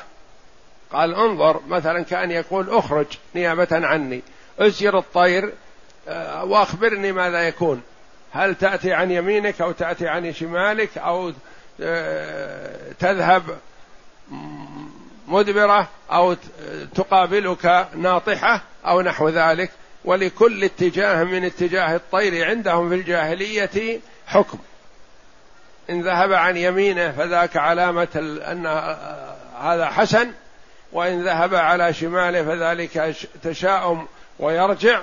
قال 0.92 1.16
انظر 1.16 1.62
مثلا 1.68 2.04
كأن 2.04 2.32
يقول 2.32 2.70
اخرج 2.70 3.06
نيابة 3.36 3.68
عني 3.72 4.22
اسير 4.60 4.98
الطير 5.00 5.54
آه، 6.08 6.44
واخبرني 6.46 7.12
ماذا 7.12 7.40
يكون 7.48 7.82
هل 8.32 8.56
تأتي 8.56 8.94
عن 8.94 9.12
يمينك 9.12 9.62
أو 9.62 9.72
تأتي 9.72 10.08
عن 10.08 10.34
شمالك 10.34 10.98
أو 10.98 11.34
آه، 11.82 12.80
تذهب 13.00 13.44
مدبرة 15.28 15.88
أو 16.12 16.36
تقابلك 16.96 17.88
ناطحة 17.96 18.62
أو 18.86 19.02
نحو 19.02 19.30
ذلك 19.30 19.72
ولكل 20.06 20.64
اتجاه 20.64 21.24
من 21.24 21.44
اتجاه 21.46 21.96
الطير 21.96 22.46
عندهم 22.50 22.90
في 22.90 22.96
الجاهلية 22.96 24.00
حكم 24.28 24.58
إن 25.90 26.02
ذهب 26.02 26.34
عن 26.34 26.58
يمينه 26.58 27.12
فذاك 27.12 27.58
علامة 27.58 28.08
أن 28.52 28.66
هذا 29.62 29.86
حسن 29.90 30.32
وإن 30.92 31.24
ذهب 31.24 31.56
على 31.56 31.94
شماله 31.94 32.44
فذلك 32.44 33.16
تشاؤم 33.44 34.08
ويرجع 34.40 35.02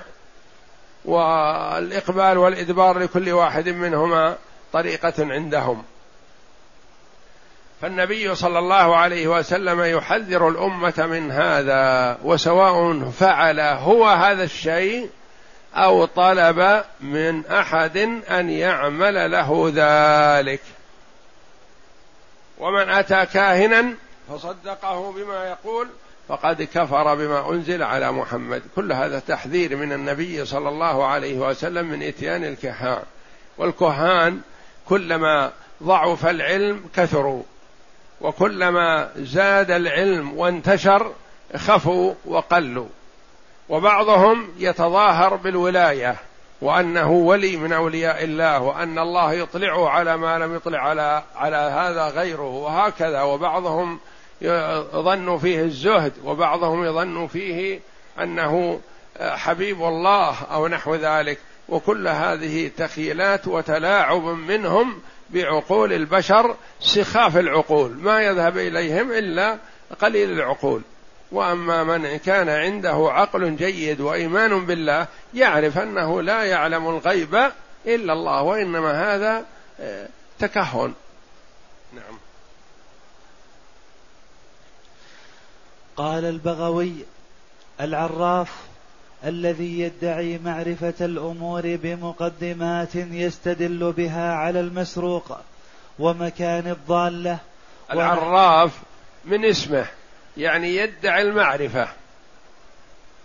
والإقبال 1.04 2.38
والإدبار 2.38 2.98
لكل 2.98 3.30
واحد 3.32 3.68
منهما 3.68 4.37
طريقة 4.72 5.14
عندهم 5.18 5.82
فالنبي 7.83 8.35
صلى 8.35 8.59
الله 8.59 8.97
عليه 8.97 9.29
وسلم 9.29 9.81
يحذر 9.81 10.49
الامه 10.49 11.07
من 11.11 11.31
هذا 11.31 12.18
وسواء 12.25 13.11
فعل 13.11 13.61
هو 13.61 14.09
هذا 14.09 14.45
الشيء 14.45 15.11
او 15.75 16.05
طلب 16.05 16.85
من 17.01 17.47
احد 17.47 17.97
ان 18.31 18.51
يعمل 18.51 19.31
له 19.31 19.71
ذلك 19.75 20.61
ومن 22.59 22.88
اتى 22.90 23.27
كاهنا 23.27 23.95
فصدقه 24.29 25.12
بما 25.12 25.49
يقول 25.49 25.88
فقد 26.29 26.62
كفر 26.62 27.14
بما 27.14 27.51
انزل 27.51 27.83
على 27.83 28.12
محمد 28.12 28.62
كل 28.77 28.92
هذا 28.92 29.18
تحذير 29.18 29.77
من 29.77 29.92
النبي 29.92 30.45
صلى 30.45 30.68
الله 30.68 31.07
عليه 31.07 31.37
وسلم 31.38 31.87
من 31.87 32.03
اتيان 32.03 32.45
الكهان 32.45 33.03
والكهان 33.59 34.40
كلما 34.88 35.51
ضعف 35.83 36.27
العلم 36.27 36.81
كثروا 36.97 37.42
وكلما 38.22 39.08
زاد 39.16 39.70
العلم 39.70 40.38
وانتشر 40.38 41.12
خفوا 41.56 42.14
وقلوا 42.26 42.87
وبعضهم 43.68 44.48
يتظاهر 44.58 45.37
بالولايه 45.37 46.16
وانه 46.61 47.11
ولي 47.11 47.56
من 47.56 47.72
اولياء 47.72 48.24
الله 48.24 48.61
وان 48.61 48.98
الله 48.98 49.32
يطلعه 49.32 49.88
على 49.88 50.16
ما 50.16 50.38
لم 50.38 50.56
يطلع 50.56 50.78
على 50.78 51.22
على 51.37 51.56
هذا 51.56 52.06
غيره 52.08 52.46
وهكذا 52.48 53.22
وبعضهم 53.22 53.98
يظن 54.42 55.38
فيه 55.38 55.61
الزهد 55.62 56.12
وبعضهم 56.24 56.85
يظن 56.85 57.26
فيه 57.26 57.80
انه 58.22 58.80
حبيب 59.20 59.82
الله 59.82 60.35
او 60.52 60.68
نحو 60.68 60.94
ذلك 60.94 61.38
وكل 61.68 62.08
هذه 62.08 62.70
تخيلات 62.78 63.48
وتلاعب 63.48 64.22
منهم 64.24 65.00
بعقول 65.33 65.92
البشر 65.92 66.57
سخاف 66.81 67.37
العقول 67.37 67.92
ما 67.95 68.23
يذهب 68.23 68.59
اليهم 68.59 69.12
الا 69.12 69.59
قليل 70.01 70.31
العقول 70.33 70.83
واما 71.33 71.85
من 71.85 72.16
كان 72.16 72.49
عنده 72.49 73.09
عقل 73.12 73.57
جيد 73.57 74.01
وايمان 74.01 74.66
بالله 74.66 75.07
يعرف 75.35 75.79
انه 75.79 76.23
لا 76.23 76.42
يعلم 76.45 76.88
الغيب 76.88 77.35
الا 77.87 78.12
الله 78.12 78.42
وانما 78.42 79.14
هذا 79.14 79.45
آه، 79.81 80.09
تكهن 80.38 80.92
نعم 81.92 82.18
قال 85.97 86.25
البغوي 86.25 86.95
العراف 87.81 88.49
الذي 89.26 89.80
يدعي 89.80 90.38
معرفة 90.44 90.94
الأمور 91.00 91.62
بمقدمات 91.64 92.94
يستدل 92.94 93.92
بها 93.92 94.32
على 94.35 94.61
المسروق 94.61 95.38
ومكان 95.98 96.66
الضالة 96.70 97.38
العراف 97.92 98.70
من 99.24 99.44
اسمه 99.44 99.87
يعني 100.37 100.76
يدعي 100.76 101.22
المعرفة 101.22 101.88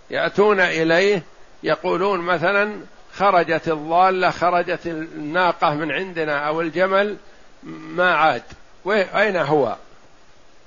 يأتون 0.09 0.59
إليه 0.59 1.23
يقولون 1.63 2.19
مثلا 2.19 2.73
خرجت 3.13 3.67
الضالة 3.67 4.29
خرجت 4.31 4.87
الناقة 4.87 5.73
من 5.73 5.91
عندنا 5.91 6.47
أو 6.47 6.61
الجمل 6.61 7.17
ما 7.63 8.13
عاد 8.15 8.43
أين 8.91 9.35
هو 9.37 9.75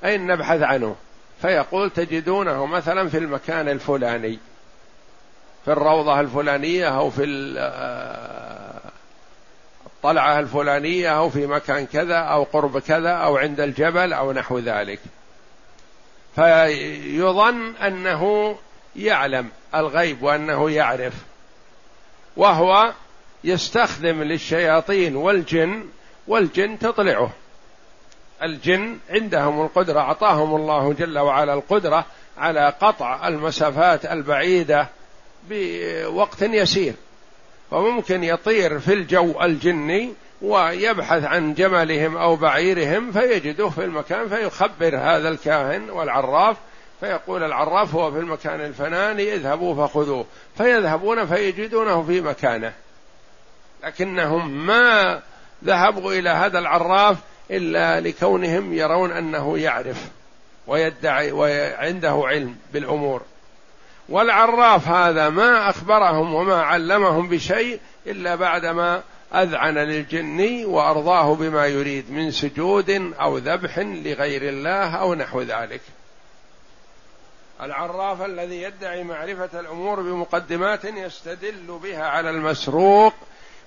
أين 0.04 0.26
نبحث 0.26 0.62
عنه 0.62 0.96
فيقول 1.42 1.90
تجدونه 1.90 2.66
مثلا 2.66 3.08
في 3.08 3.18
المكان 3.18 3.68
الفلاني 3.68 4.38
في 5.64 5.72
الروضة 5.72 6.20
الفلانية 6.20 6.88
أو 6.88 7.10
في 7.10 7.54
آه، 7.58 8.80
الطلعة 9.86 10.38
الفلانية 10.38 11.08
أو 11.18 11.30
في 11.30 11.46
مكان 11.46 11.86
كذا 11.86 12.16
أو 12.16 12.42
قرب 12.42 12.78
كذا 12.78 13.10
أو 13.10 13.36
عند 13.36 13.60
الجبل 13.60 14.12
أو 14.12 14.32
نحو 14.32 14.58
ذلك 14.58 15.00
فيظن 16.34 17.76
أنه 17.76 18.56
يعلم 18.96 19.48
الغيب 19.74 20.22
وأنه 20.22 20.70
يعرف 20.70 21.12
وهو 22.36 22.92
يستخدم 23.44 24.22
للشياطين 24.22 25.16
والجن 25.16 25.84
والجن 26.28 26.78
تطلعه 26.78 27.30
الجن 28.42 28.98
عندهم 29.10 29.62
القدرة 29.64 30.00
أعطاهم 30.00 30.54
الله 30.56 30.92
جل 30.92 31.18
وعلا 31.18 31.54
القدرة 31.54 32.04
على 32.38 32.72
قطع 32.80 33.28
المسافات 33.28 34.06
البعيدة 34.06 34.88
بوقت 35.48 36.42
يسير 36.42 36.94
فممكن 37.70 38.24
يطير 38.24 38.78
في 38.78 38.92
الجو 38.92 39.34
الجني 39.42 40.12
ويبحث 40.42 41.24
عن 41.24 41.54
جملهم 41.54 42.16
او 42.16 42.36
بعيرهم 42.36 43.12
فيجده 43.12 43.68
في 43.68 43.84
المكان 43.84 44.28
فيخبر 44.28 44.96
هذا 44.96 45.28
الكاهن 45.28 45.90
والعراف 45.90 46.56
فيقول 47.00 47.42
العراف 47.42 47.94
هو 47.94 48.12
في 48.12 48.18
المكان 48.18 48.60
الفلاني 48.60 49.34
اذهبوا 49.34 49.86
فخذوه 49.86 50.24
فيذهبون 50.58 51.26
فيجدونه 51.26 52.02
في 52.02 52.20
مكانه 52.20 52.72
لكنهم 53.84 54.66
ما 54.66 55.20
ذهبوا 55.64 56.12
الى 56.12 56.28
هذا 56.30 56.58
العراف 56.58 57.16
الا 57.50 58.00
لكونهم 58.00 58.72
يرون 58.74 59.12
انه 59.12 59.58
يعرف 59.58 60.08
ويدعي 60.66 61.32
وعنده 61.32 62.22
علم 62.26 62.56
بالامور 62.72 63.22
والعراف 64.10 64.88
هذا 64.88 65.28
ما 65.28 65.70
أخبرهم 65.70 66.34
وما 66.34 66.62
علمهم 66.62 67.28
بشيء 67.28 67.80
إلا 68.06 68.34
بعدما 68.34 69.02
أذعن 69.34 69.74
للجني 69.78 70.64
وأرضاه 70.64 71.34
بما 71.34 71.66
يريد 71.66 72.10
من 72.10 72.30
سجود 72.30 72.90
أو 73.20 73.38
ذبح 73.38 73.78
لغير 73.78 74.42
الله 74.48 74.94
أو 74.96 75.14
نحو 75.14 75.42
ذلك 75.42 75.80
العراف 77.62 78.22
الذي 78.22 78.62
يدعي 78.62 79.04
معرفة 79.04 79.60
الأمور 79.60 80.00
بمقدمات 80.02 80.84
يستدل 80.84 81.78
بها 81.82 82.02
على 82.06 82.30
المسروق 82.30 83.14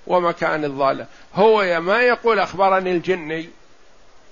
ومكان 0.06 0.64
الضاله 0.64 1.06
هو 1.34 1.80
ما 1.80 2.00
يقول 2.02 2.38
أخبرني 2.38 2.90
الجني 2.92 3.48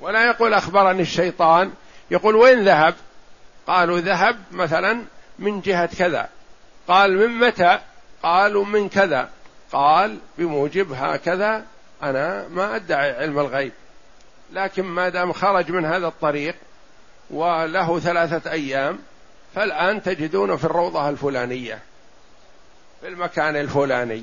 ولا 0.01 0.27
يقول 0.27 0.55
أخبرني 0.55 1.03
الشيطان 1.03 1.72
يقول 2.11 2.37
وين 2.37 2.64
ذهب 2.64 2.94
قالوا 3.66 3.98
ذهب 3.98 4.37
مثلا 4.53 5.03
من 5.38 5.61
جهة 5.61 5.87
كذا 5.87 6.29
قال 6.88 7.16
من 7.16 7.38
متى 7.47 7.79
قالوا 8.23 8.64
من 8.64 8.88
كذا 8.88 9.31
قال 9.73 10.18
بموجب 10.38 10.92
هكذا 10.92 11.64
أنا 12.03 12.49
ما 12.49 12.77
أدعي 12.77 13.11
علم 13.12 13.38
الغيب 13.38 13.73
لكن 14.53 14.83
ما 14.83 15.09
دام 15.09 15.33
خرج 15.33 15.71
من 15.71 15.85
هذا 15.85 16.07
الطريق 16.07 16.55
وله 17.31 18.01
ثلاثة 18.01 18.51
أيام 18.51 18.99
فالآن 19.55 20.03
تجدونه 20.03 20.57
في 20.57 20.64
الروضة 20.64 21.09
الفلانية 21.09 21.79
في 23.01 23.09
المكان 23.09 23.57
الفلاني 23.57 24.23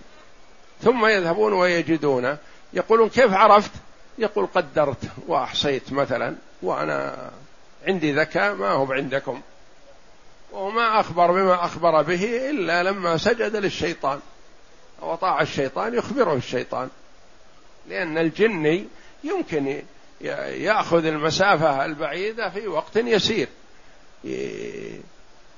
ثم 0.81 1.05
يذهبون 1.05 1.53
ويجدونه 1.53 2.37
يقولون 2.73 3.09
كيف 3.09 3.33
عرفت 3.33 3.71
يقول 4.17 4.47
قدرت 4.55 5.03
وأحصيت 5.27 5.93
مثلا 5.93 6.35
وأنا 6.61 7.29
عندي 7.87 8.11
ذكاء 8.13 8.53
ما 8.55 8.67
هو 8.69 8.93
عندكم 8.93 9.41
وما 10.51 10.99
أخبر 10.99 11.31
بما 11.31 11.65
أخبر 11.65 12.01
به 12.01 12.49
إلا 12.49 12.83
لما 12.83 13.17
سجد 13.17 13.55
للشيطان 13.55 14.19
وطاع 15.01 15.41
الشيطان 15.41 15.93
يخبره 15.93 16.33
الشيطان 16.33 16.89
لأن 17.87 18.17
الجني 18.17 18.87
يمكن 19.23 19.83
يأخذ 20.21 21.05
المسافة 21.05 21.85
البعيدة 21.85 22.49
في 22.49 22.67
وقت 22.67 22.95
يسير 22.95 23.47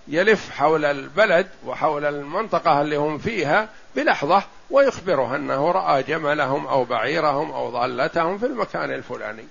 يلف 0.07 0.49
حول 0.51 0.85
البلد 0.85 1.47
وحول 1.65 2.05
المنطقة 2.05 2.81
اللي 2.81 2.95
هم 2.97 3.17
فيها 3.17 3.69
بلحظة 3.95 4.43
ويخبره 4.69 5.35
أنه 5.35 5.71
رأى 5.71 6.03
جملهم 6.03 6.67
أو 6.67 6.83
بعيرهم 6.83 7.51
أو 7.51 7.69
ضالتهم 7.69 8.37
في 8.37 8.45
المكان 8.45 8.91
الفلاني 8.93 9.45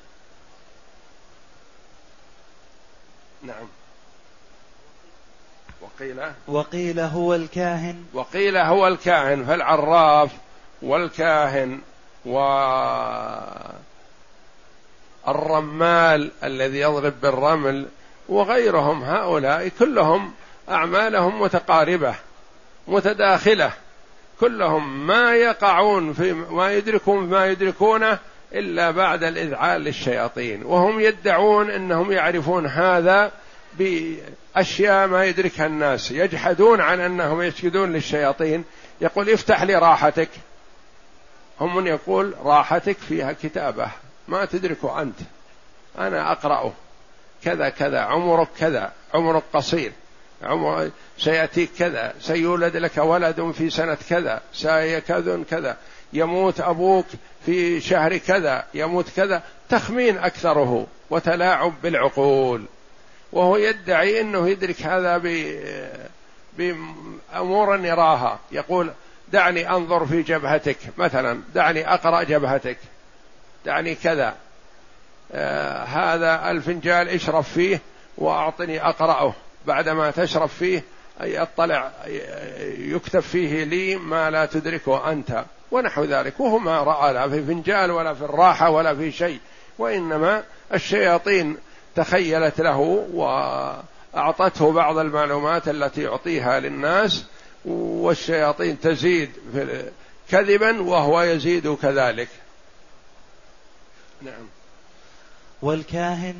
نعم 3.42 3.66
وقيل 5.82 6.20
أه؟ 6.20 6.32
وقيل 6.48 7.00
هو 7.00 7.34
الكاهن 7.34 8.04
وقيل 8.14 8.56
هو 8.56 8.88
الكاهن 8.88 9.44
فالعراف 9.44 10.30
والكاهن 10.82 11.80
والرمال 15.24 16.30
الذي 16.44 16.80
يضرب 16.80 17.20
بالرمل 17.22 17.86
وغيرهم 18.28 19.02
هؤلاء 19.02 19.68
كلهم 19.78 20.32
أعمالهم 20.68 21.40
متقاربة 21.40 22.14
متداخلة 22.88 23.70
كلهم 24.40 25.06
ما 25.06 25.34
يقعون 25.34 26.12
في 26.12 26.32
ما 26.32 26.72
يدركون 26.72 27.26
ما 27.30 27.46
يدركونه 27.46 28.18
إلا 28.52 28.90
بعد 28.90 29.22
الإذعان 29.24 29.80
للشياطين 29.80 30.62
وهم 30.64 31.00
يدعون 31.00 31.70
أنهم 31.70 32.12
يعرفون 32.12 32.66
هذا 32.66 33.32
باشياء 33.78 35.06
ما 35.06 35.24
يدركها 35.24 35.66
الناس 35.66 36.10
يجحدون 36.10 36.80
عن 36.80 37.00
انهم 37.00 37.42
يسجدون 37.42 37.92
للشياطين 37.92 38.64
يقول 39.00 39.30
افتح 39.30 39.62
لي 39.62 39.74
راحتك 39.74 40.28
هم 41.60 41.76
من 41.76 41.86
يقول 41.86 42.34
راحتك 42.44 42.96
فيها 43.08 43.32
كتابه 43.42 43.88
ما 44.28 44.44
تدركه 44.44 45.02
انت 45.02 45.18
انا 45.98 46.32
اقراه 46.32 46.72
كذا 47.44 47.68
كذا 47.68 48.00
عمرك 48.00 48.48
كذا 48.58 48.92
عمرك 49.14 49.42
قصير 49.52 49.92
عمر 50.42 50.90
سيأتيك 51.18 51.70
كذا 51.78 52.14
سيولد 52.20 52.76
لك 52.76 52.96
ولد 52.96 53.50
في 53.58 53.70
سنة 53.70 53.96
كذا 54.08 54.40
سيكذ 54.52 55.42
كذا 55.42 55.76
يموت 56.12 56.60
أبوك 56.60 57.06
في 57.46 57.80
شهر 57.80 58.16
كذا 58.16 58.64
يموت 58.74 59.06
كذا 59.16 59.42
تخمين 59.68 60.18
أكثره 60.18 60.86
وتلاعب 61.10 61.72
بالعقول 61.82 62.64
وهو 63.32 63.56
يدعي 63.56 64.20
انه 64.20 64.48
يدرك 64.48 64.82
هذا 64.82 65.18
بامور 66.58 67.78
يراها 67.84 68.38
يقول 68.52 68.90
دعني 69.32 69.70
انظر 69.70 70.06
في 70.06 70.22
جبهتك 70.22 70.76
مثلا 70.98 71.40
دعني 71.54 71.94
اقرا 71.94 72.22
جبهتك 72.22 72.78
دعني 73.66 73.94
كذا 73.94 74.34
آه 75.32 75.84
هذا 75.84 76.50
الفنجال 76.50 77.08
اشرب 77.08 77.42
فيه 77.42 77.80
واعطني 78.18 78.86
اقراه 78.88 79.34
بعدما 79.66 80.10
تشرب 80.10 80.48
فيه 80.48 80.82
اي 81.22 81.42
اطلع 81.42 81.90
يكتب 82.78 83.20
فيه 83.20 83.64
لي 83.64 83.96
ما 83.96 84.30
لا 84.30 84.46
تدركه 84.46 85.12
انت 85.12 85.44
ونحو 85.70 86.04
ذلك 86.04 86.40
وهو 86.40 86.58
ما 86.58 86.80
راى 86.82 87.12
لا 87.12 87.28
في 87.28 87.42
فنجال 87.46 87.90
ولا 87.90 88.14
في 88.14 88.22
الراحه 88.24 88.70
ولا 88.70 88.94
في 88.94 89.12
شيء 89.12 89.40
وانما 89.78 90.42
الشياطين 90.74 91.56
تخيلت 91.96 92.60
له 92.60 92.78
واعطته 93.14 94.72
بعض 94.72 94.98
المعلومات 94.98 95.68
التي 95.68 96.02
يعطيها 96.02 96.60
للناس 96.60 97.24
والشياطين 97.64 98.80
تزيد 98.80 99.30
كذبا 100.30 100.82
وهو 100.82 101.22
يزيد 101.22 101.74
كذلك 101.74 102.28
نعم 104.22 104.46
والكاهن 105.62 106.34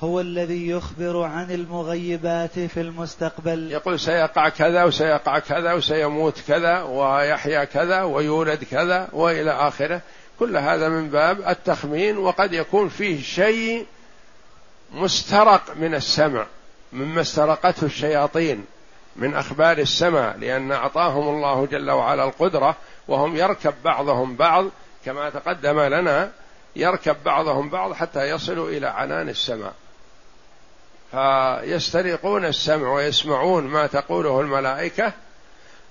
هو 0.00 0.20
الذي 0.20 0.68
يخبر 0.68 1.22
عن 1.22 1.50
المغيبات 1.50 2.58
في 2.58 2.80
المستقبل 2.80 3.72
يقول 3.72 4.00
سيقع 4.00 4.48
كذا 4.48 4.84
وسيقع 4.84 5.38
كذا 5.38 5.72
وسيموت 5.72 6.40
كذا 6.48 6.82
ويحيا 6.82 7.64
كذا 7.64 8.02
ويولد 8.02 8.64
كذا 8.64 9.08
والى 9.12 9.50
اخره 9.50 10.00
كل 10.38 10.56
هذا 10.56 10.88
من 10.88 11.08
باب 11.10 11.48
التخمين 11.48 12.18
وقد 12.18 12.52
يكون 12.52 12.88
فيه 12.88 13.22
شيء 13.22 13.86
مسترق 14.94 15.62
من 15.76 15.94
السمع 15.94 16.46
مما 16.92 17.20
استرقته 17.20 17.84
الشياطين 17.84 18.64
من 19.16 19.34
اخبار 19.34 19.78
السماء 19.78 20.36
لان 20.38 20.72
اعطاهم 20.72 21.28
الله 21.28 21.66
جل 21.66 21.90
وعلا 21.90 22.24
القدره 22.24 22.76
وهم 23.08 23.36
يركب 23.36 23.74
بعضهم 23.84 24.36
بعض 24.36 24.64
كما 25.04 25.30
تقدم 25.30 25.80
لنا 25.80 26.32
يركب 26.76 27.16
بعضهم 27.24 27.68
بعض 27.68 27.92
حتى 27.92 28.22
يصلوا 28.30 28.68
الى 28.70 28.86
عنان 28.86 29.28
السماء 29.28 29.72
فيسترقون 31.10 32.44
السمع 32.44 32.92
ويسمعون 32.92 33.64
ما 33.66 33.86
تقوله 33.86 34.40
الملائكه 34.40 35.12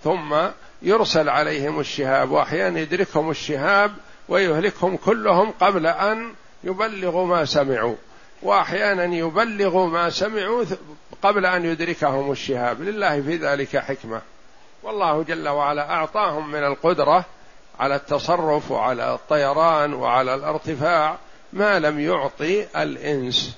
ثم 0.03 0.35
يرسل 0.81 1.29
عليهم 1.29 1.79
الشهاب 1.79 2.31
واحيانا 2.31 2.79
يدركهم 2.79 3.29
الشهاب 3.29 3.93
ويهلكهم 4.29 4.97
كلهم 4.97 5.51
قبل 5.61 5.87
ان 5.87 6.33
يبلغوا 6.63 7.25
ما 7.27 7.45
سمعوا 7.45 7.95
واحيانا 8.43 9.03
يبلغ 9.03 9.85
ما 9.85 10.09
سمعوا 10.09 10.65
قبل 11.21 11.45
ان 11.45 11.65
يدركهم 11.65 12.31
الشهاب 12.31 12.81
لله 12.81 13.21
في 13.21 13.35
ذلك 13.37 13.77
حكمه 13.77 14.21
والله 14.83 15.23
جل 15.23 15.47
وعلا 15.47 15.89
اعطاهم 15.89 16.51
من 16.51 16.63
القدره 16.63 17.25
على 17.79 17.95
التصرف 17.95 18.71
وعلى 18.71 19.13
الطيران 19.15 19.93
وعلى 19.93 20.35
الارتفاع 20.35 21.17
ما 21.53 21.79
لم 21.79 21.99
يعطي 21.99 22.63
الانس 22.83 23.55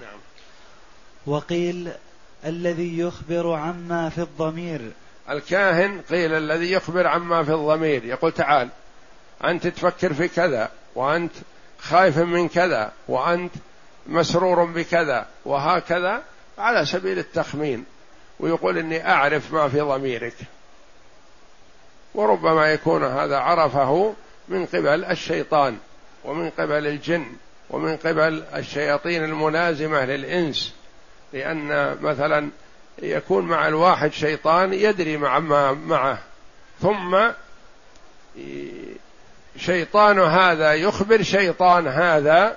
نعم 0.00 0.18
وقيل 1.26 1.92
الذي 2.44 2.98
يخبر 2.98 3.52
عما 3.52 4.08
في 4.08 4.18
الضمير 4.18 4.80
الكاهن 5.30 6.00
قيل 6.10 6.34
الذي 6.34 6.72
يخبر 6.72 7.06
عما 7.06 7.42
في 7.44 7.52
الضمير 7.54 8.04
يقول 8.04 8.32
تعال 8.32 8.68
انت 9.44 9.66
تفكر 9.66 10.14
في 10.14 10.28
كذا 10.28 10.70
وانت 10.94 11.32
خايف 11.80 12.18
من 12.18 12.48
كذا 12.48 12.92
وأنت 13.08 13.52
مسرور 14.06 14.64
بكذا 14.64 15.26
وهكذا 15.44 16.22
على 16.58 16.86
سبيل 16.86 17.18
التخمين 17.18 17.84
ويقول 18.40 18.78
إني 18.78 19.08
أعرف 19.10 19.52
ما 19.52 19.68
في 19.68 19.80
ضميرك 19.80 20.34
وربما 22.14 22.66
يكون 22.66 23.04
هذا 23.04 23.36
عرفه 23.38 24.14
من 24.48 24.66
قبل 24.66 25.04
الشيطان 25.04 25.78
ومن 26.24 26.50
قبل 26.50 26.86
الجن 26.86 27.26
ومن 27.70 27.96
قبل 27.96 28.44
الشياطين 28.54 29.24
الملازمة 29.24 30.04
للإنس 30.04 30.74
لأن 31.32 31.96
مثلا 32.02 32.50
يكون 33.02 33.44
مع 33.44 33.68
الواحد 33.68 34.12
شيطان 34.12 34.72
يدري 34.74 35.16
مع 35.16 35.38
ما 35.38 35.72
معه 35.72 36.18
ثم 36.80 37.28
شيطان 39.58 40.18
هذا 40.18 40.72
يخبر 40.74 41.22
شيطان 41.22 41.86
هذا 41.86 42.56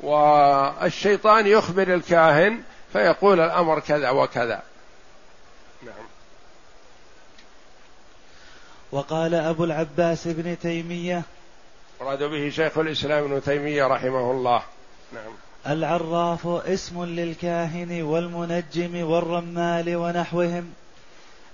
والشيطان 0.00 1.46
يخبر 1.46 1.94
الكاهن 1.94 2.60
فيقول 2.92 3.40
الامر 3.40 3.80
كذا 3.80 4.10
وكذا 4.10 4.62
نعم 5.82 6.04
وقال 8.92 9.34
ابو 9.34 9.64
العباس 9.64 10.26
ابن 10.26 10.58
تيميه 10.58 11.22
أراد 12.00 12.22
به 12.22 12.50
شيخ 12.50 12.78
الإسلام 12.78 13.24
ابن 13.24 13.42
تيمية 13.42 13.84
رحمه 13.86 14.30
الله 14.30 14.62
نعم 15.12 15.32
العراف 15.74 16.46
اسم 16.46 17.04
للكاهن 17.04 18.02
والمنجم 18.02 19.04
والرمال 19.04 19.96
ونحوهم 19.96 20.72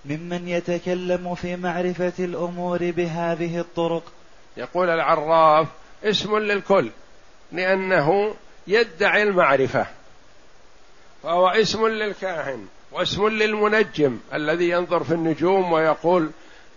ممن 0.04 0.48
يتكلم 0.48 1.34
في 1.34 1.56
معرفة 1.56 2.12
الأمور 2.18 2.90
بهذه 2.90 3.60
الطرق 3.60 4.02
يقول 4.56 4.90
العراف 4.90 5.68
اسم 6.04 6.36
للكل 6.38 6.90
لأنه 7.52 8.34
يدعي 8.66 9.22
المعرفة 9.22 9.86
فهو 11.22 11.48
اسم 11.48 11.86
للكاهن 11.86 12.66
واسم 12.92 13.28
للمنجم 13.28 14.18
الذي 14.34 14.70
ينظر 14.70 15.04
في 15.04 15.14
النجوم 15.14 15.72
ويقول 15.72 16.30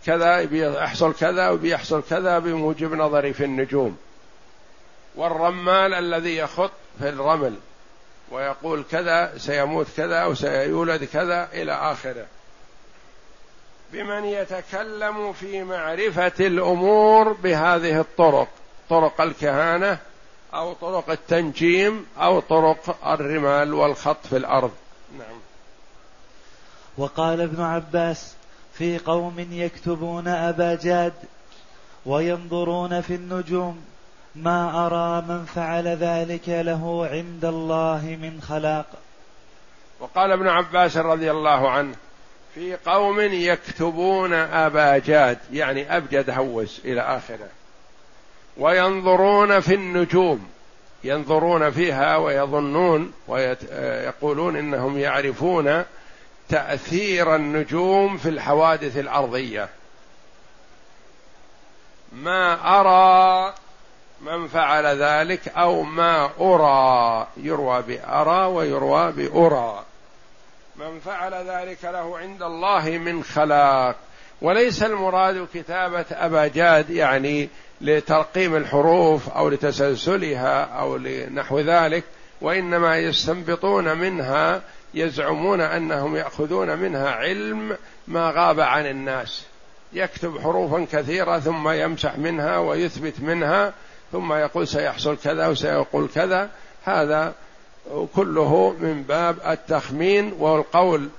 كذا 0.06 0.44
بيحصل 0.44 1.14
كذا 1.14 1.50
وبيحصل 1.50 2.04
كذا 2.10 2.40
بموجب 2.40 2.94
نظري 2.94 3.34
في 3.34 3.44
النجوم 3.46 3.98
والرمال 5.16 5.94
الذي 5.94 6.38
يخط 6.38 6.72
في 7.00 7.10
الرمل 7.10 7.56
ويقول 8.32 8.84
كذا 8.92 9.38
سيموت 9.38 9.88
كذا 9.98 10.26
وسيولد 10.26 11.04
كذا 11.04 11.50
إلى 11.54 11.72
آخره 11.72 12.26
بمن 13.96 14.26
يتكلم 14.26 15.34
في 15.34 15.64
معرفه 15.64 16.34
الامور 16.40 17.34
بهذه 17.34 18.00
الطرق 18.02 18.48
طرق 18.90 19.22
الكهانه 19.22 19.98
او 20.54 20.74
طرق 20.74 21.10
التنجيم 21.10 22.06
او 22.18 22.40
طرق 22.40 22.98
الرمال 23.08 23.74
والخط 23.74 24.28
في 24.28 24.38
الارض 24.38 24.72
نعم 25.18 25.38
وقال 26.98 27.42
ابن 27.42 27.62
عباس 27.64 28.34
في 28.74 28.98
قوم 28.98 29.48
يكتبون 29.52 30.28
ابا 30.28 30.76
جاد 30.76 31.14
وينظرون 32.06 33.02
في 33.02 33.16
النجوم 33.16 33.82
ما 34.36 34.86
ارى 34.86 35.26
من 35.28 35.46
فعل 35.46 35.88
ذلك 35.88 36.50
له 36.50 37.08
عند 37.12 37.46
الله 37.46 38.18
من 38.22 38.42
خلاق 38.42 38.86
وقال 40.00 40.32
ابن 40.32 40.48
عباس 40.48 40.98
رضي 40.98 41.32
الله 41.32 41.70
عنه 41.70 41.96
في 42.56 42.76
قوم 42.86 43.20
يكتبون 43.22 44.34
أباجاد 44.34 45.38
يعني 45.54 45.98
أبجد 45.98 46.30
هوس 46.30 46.82
إلى 46.86 47.02
آخره 47.02 47.48
وينظرون 48.58 49.60
في 49.60 49.76
النجوم 49.76 50.48
ينظرون 51.04 51.72
فيها 51.72 52.18
ويظنون 52.18 53.14
ويقولون 53.28 54.56
إنهم 54.56 54.98
يعرفون 55.00 55.84
تأثير 56.50 57.36
النجوم 57.36 58.18
في 58.18 58.30
الحوادث 58.30 58.98
الأرضية 58.98 59.70
ما 62.14 62.56
أرى 62.82 63.54
من 64.22 64.48
فعل 64.48 64.86
ذلك 64.86 65.48
أو 65.48 65.82
ما 65.84 66.30
أرى 66.42 67.28
يروى 67.38 67.82
بأرى 67.82 68.46
ويروى 68.46 69.12
بأرى 69.12 69.84
من 70.80 71.00
فعل 71.00 71.34
ذلك 71.34 71.78
له 71.84 72.18
عند 72.18 72.42
الله 72.44 72.90
من 72.90 73.24
خلاق 73.24 73.96
وليس 74.42 74.84
المراد 74.84 75.48
كتابة 75.54 76.06
أباجاد 76.12 76.90
يعني 76.90 77.50
لترقيم 77.82 78.56
الحروف 78.56 79.30
أو 79.30 79.50
لتسلسلها 79.50 80.64
أو 80.64 80.96
لنحو 80.98 81.60
ذلك 81.60 82.04
وإنما 82.42 82.98
يستنبطون 82.98 83.98
منها 83.98 84.62
يزعمون 84.94 85.62
أنهم 85.62 86.16
يأخذون 86.16 86.78
منها 86.78 87.10
علم 87.12 87.78
ما 88.08 88.30
غاب 88.36 88.60
عن 88.60 88.86
الناس 88.86 89.46
يكتب 89.94 90.42
حروفا 90.42 90.86
كثيرة 90.98 91.40
ثم 91.40 91.70
يمسح 91.70 92.18
منها 92.18 92.58
ويثبت 92.58 93.14
منها 93.22 93.74
ثم 94.12 94.34
يقول 94.34 94.68
سيحصل 94.68 95.18
كذا 95.24 95.48
وسيقول 95.48 96.10
كذا 96.16 96.50
هذا 96.86 97.34
كله 98.16 98.70
من 98.80 99.04
باب 99.04 99.38
التخمين 99.48 100.34
والقول 100.40 101.10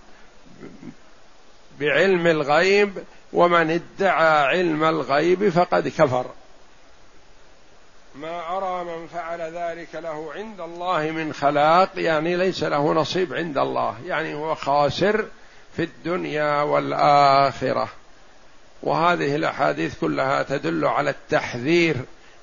بعلم 1.80 2.26
الغيب 2.26 2.98
ومن 3.32 3.70
ادعى 3.70 4.46
علم 4.58 4.84
الغيب 4.84 5.48
فقد 5.48 5.88
كفر 5.88 6.26
ما 8.14 8.56
أرى 8.56 8.84
من 8.84 9.06
فعل 9.06 9.40
ذلك 9.40 9.94
له 9.94 10.32
عند 10.34 10.60
الله 10.60 11.10
من 11.10 11.32
خلاق 11.32 11.90
يعني 11.94 12.36
ليس 12.36 12.62
له 12.62 12.92
نصيب 12.92 13.34
عند 13.34 13.58
الله 13.58 13.96
يعني 14.06 14.34
هو 14.34 14.54
خاسر 14.54 15.24
في 15.76 15.82
الدنيا 15.82 16.62
والآخرة 16.62 17.88
وهذه 18.82 19.36
الأحاديث 19.36 19.98
كلها 20.00 20.42
تدل 20.42 20.84
على 20.84 21.10
التحذير 21.10 21.96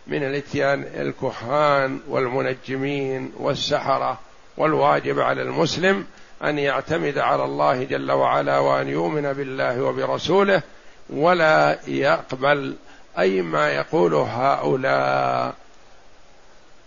من 0.07 0.23
الاتيان 0.23 0.83
الكهان 0.95 1.99
والمنجمين 2.09 3.31
والسحره 3.39 4.19
والواجب 4.57 5.19
على 5.19 5.41
المسلم 5.41 6.05
ان 6.43 6.59
يعتمد 6.59 7.17
على 7.17 7.43
الله 7.43 7.83
جل 7.83 8.11
وعلا 8.11 8.59
وان 8.59 8.87
يؤمن 8.87 9.33
بالله 9.33 9.81
وبرسوله 9.83 10.61
ولا 11.09 11.79
يقبل 11.87 12.75
اي 13.19 13.41
ما 13.41 13.69
يقوله 13.71 14.23
هؤلاء 14.53 15.55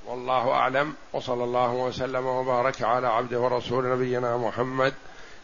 والله 0.07 0.51
اعلم 0.53 0.95
وصلى 1.13 1.45
الله 1.45 1.73
وسلم 1.73 2.27
وبارك 2.27 2.83
على 2.83 3.07
عبده 3.07 3.41
ورسول 3.41 3.91
نبينا 3.91 4.37
محمد 4.37 4.95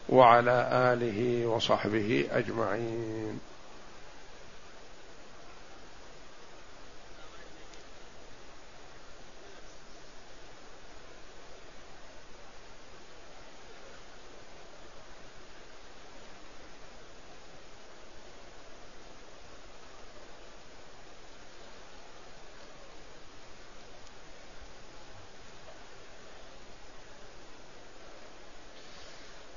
وعلى 0.09 0.67
اله 0.71 1.47
وصحبه 1.47 2.27
اجمعين 2.31 3.39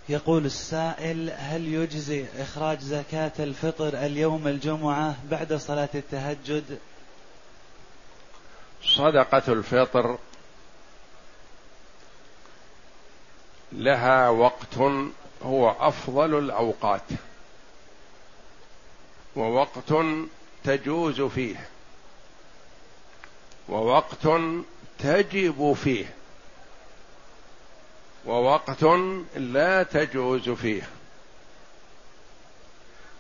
يقول 0.08 0.44
السائل 0.46 1.30
هل 1.36 1.66
يجزي 1.72 2.24
إخراج 2.38 2.80
زكاة 2.80 3.32
الفطر 3.38 3.88
اليوم 3.94 4.48
الجمعة 4.48 5.16
بعد 5.30 5.52
صلاة 5.54 5.88
التهجد 5.94 6.78
صدقة 8.84 9.52
الفطر 9.52 10.18
لها 13.72 14.28
وقت 14.28 14.78
هو 15.42 15.70
أفضل 15.80 16.38
الأوقات 16.38 17.04
ووقت 19.36 19.78
تجوز 20.64 21.20
فيه 21.20 21.66
ووقت 23.68 24.12
تجب 24.98 25.72
فيه 25.72 26.06
ووقت 28.26 28.84
لا 29.36 29.82
تجوز 29.82 30.50
فيه 30.50 30.82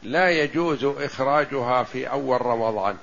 لا 0.02 0.30
يجوز 0.30 0.84
اخراجها 0.84 1.82
في 1.82 2.10
اول 2.10 2.46
رمضان 2.46 2.96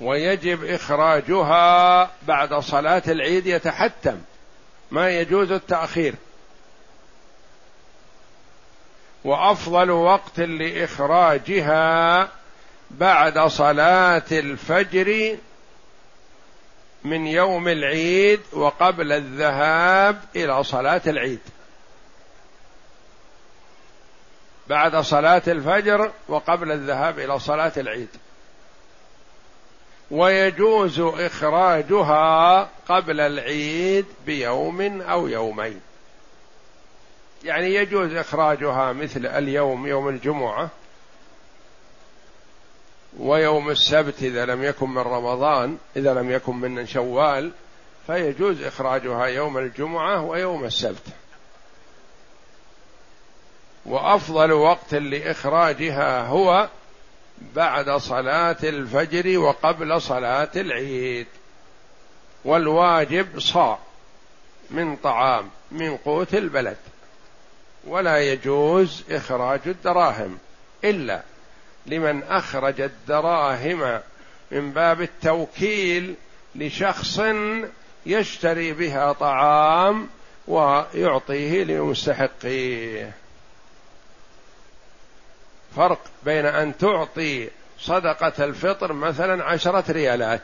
ويجب 0.00 0.64
اخراجها 0.64 2.10
بعد 2.22 2.54
صلاه 2.54 3.02
العيد 3.08 3.46
يتحتم 3.46 4.18
ما 4.90 5.10
يجوز 5.10 5.52
التاخير 5.52 6.14
وافضل 9.24 9.90
وقت 9.90 10.38
لاخراجها 10.40 12.28
بعد 12.90 13.38
صلاه 13.38 14.22
الفجر 14.32 15.36
من 17.04 17.26
يوم 17.26 17.68
العيد 17.68 18.40
وقبل 18.52 19.12
الذهاب 19.12 20.20
الى 20.36 20.64
صلاه 20.64 21.02
العيد 21.06 21.40
بعد 24.68 24.96
صلاه 24.96 25.42
الفجر 25.48 26.12
وقبل 26.28 26.72
الذهاب 26.72 27.18
الى 27.18 27.38
صلاه 27.38 27.72
العيد 27.76 28.08
ويجوز 30.10 31.00
اخراجها 31.00 32.68
قبل 32.88 33.20
العيد 33.20 34.06
بيوم 34.26 35.00
او 35.02 35.28
يومين 35.28 35.80
يعني 37.44 37.66
يجوز 37.74 38.12
اخراجها 38.14 38.92
مثل 38.92 39.26
اليوم 39.26 39.86
يوم 39.86 40.08
الجمعه 40.08 40.70
ويوم 43.18 43.70
السبت 43.70 44.14
إذا 44.22 44.46
لم 44.46 44.62
يكن 44.64 44.90
من 44.90 44.98
رمضان 45.02 45.78
إذا 45.96 46.14
لم 46.14 46.30
يكن 46.30 46.56
من 46.56 46.86
شوال 46.86 47.52
فيجوز 48.06 48.62
إخراجها 48.62 49.26
يوم 49.26 49.58
الجمعة 49.58 50.22
ويوم 50.22 50.64
السبت 50.64 51.02
وأفضل 53.86 54.52
وقت 54.52 54.94
لإخراجها 54.94 56.26
هو 56.26 56.68
بعد 57.56 57.90
صلاة 57.90 58.56
الفجر 58.62 59.38
وقبل 59.38 60.02
صلاة 60.02 60.50
العيد 60.56 61.26
والواجب 62.44 63.38
صاع 63.40 63.78
من 64.70 64.96
طعام 64.96 65.48
من 65.70 65.96
قوت 65.96 66.34
البلد 66.34 66.76
ولا 67.86 68.18
يجوز 68.32 69.04
إخراج 69.10 69.60
الدراهم 69.66 70.38
إلا 70.84 71.22
لمن 71.86 72.22
اخرج 72.22 72.80
الدراهم 72.80 74.00
من 74.50 74.72
باب 74.72 75.02
التوكيل 75.02 76.14
لشخص 76.54 77.20
يشتري 78.06 78.72
بها 78.72 79.12
طعام 79.12 80.08
ويعطيه 80.48 81.64
لمستحقيه 81.64 83.12
فرق 85.76 86.00
بين 86.22 86.46
ان 86.46 86.78
تعطي 86.78 87.48
صدقه 87.78 88.44
الفطر 88.44 88.92
مثلا 88.92 89.44
عشره 89.44 89.84
ريالات 89.92 90.42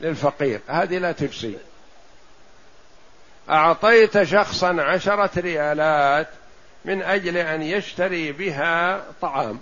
للفقير 0.00 0.60
هذه 0.68 0.98
لا 0.98 1.12
تجزي 1.12 1.54
اعطيت 3.50 4.22
شخصا 4.22 4.76
عشره 4.82 5.30
ريالات 5.40 6.28
من 6.84 7.02
اجل 7.02 7.36
ان 7.36 7.62
يشتري 7.62 8.32
بها 8.32 9.04
طعام 9.22 9.60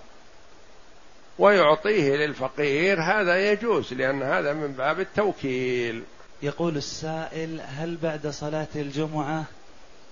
ويعطيه 1.38 2.16
للفقير 2.16 3.02
هذا 3.02 3.50
يجوز 3.52 3.94
لأن 3.94 4.22
هذا 4.22 4.52
من 4.52 4.72
باب 4.72 5.00
التوكيل 5.00 6.02
يقول 6.42 6.76
السائل 6.76 7.60
هل 7.60 7.96
بعد 8.02 8.26
صلاة 8.26 8.66
الجمعة 8.76 9.44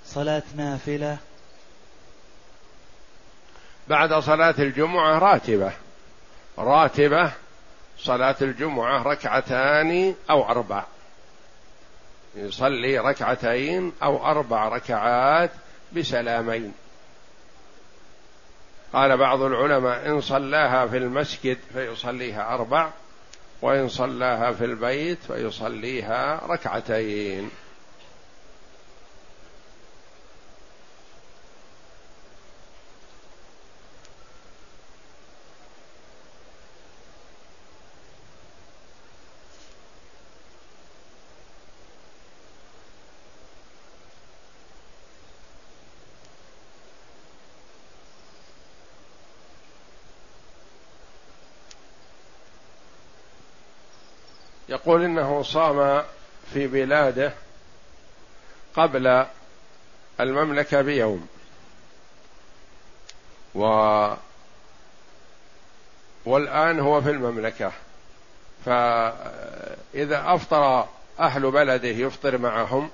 صلاة 0.06 0.42
نافلة 0.56 1.16
بعد 3.88 4.14
صلاة 4.22 4.54
الجمعة 4.58 5.18
راتبة 5.18 5.72
راتبة 6.58 7.32
صلاة 7.98 8.37
الجمعة 8.42 9.02
ركعتان 9.02 10.14
أو 10.30 10.48
أربع 10.50 10.85
يصلي 12.37 12.98
ركعتين 12.98 13.92
أو 14.02 14.26
أربع 14.26 14.68
ركعات 14.68 15.50
بسلامين 15.92 16.72
قال 18.92 19.16
بعض 19.16 19.42
العلماء 19.42 20.09
إن 20.11 20.20
صلاها 20.20 20.87
في 20.87 20.96
المسجد 20.96 21.59
فيصليها 21.72 22.55
أربع 22.55 22.90
وإن 23.62 23.88
صلاها 23.88 24.52
في 24.52 24.64
البيت 24.64 25.18
فيصليها 25.24 26.46
ركعتين 26.46 27.50
يقول 54.68 55.05
انه 55.05 55.42
صام 55.42 56.03
في 56.53 56.66
بلاده 56.66 57.33
قبل 58.77 59.27
المملكه 60.20 60.83
بيوم 60.83 61.27
و 63.55 63.64
والان 66.25 66.81
هو 66.81 67.01
في 67.03 67.11
المملكه 67.11 67.72
فاذا 68.64 70.25
افطر 70.35 70.88
اهل 71.20 71.51
بلده 71.51 71.88
يفطر 71.88 72.38
معهم 72.38 72.90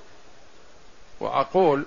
واقول 1.20 1.84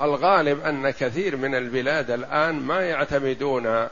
الغالب 0.00 0.64
ان 0.66 0.90
كثير 0.90 1.36
من 1.36 1.54
البلاد 1.54 2.10
الان 2.10 2.54
ما 2.54 2.80
يعتمدون 2.80 3.88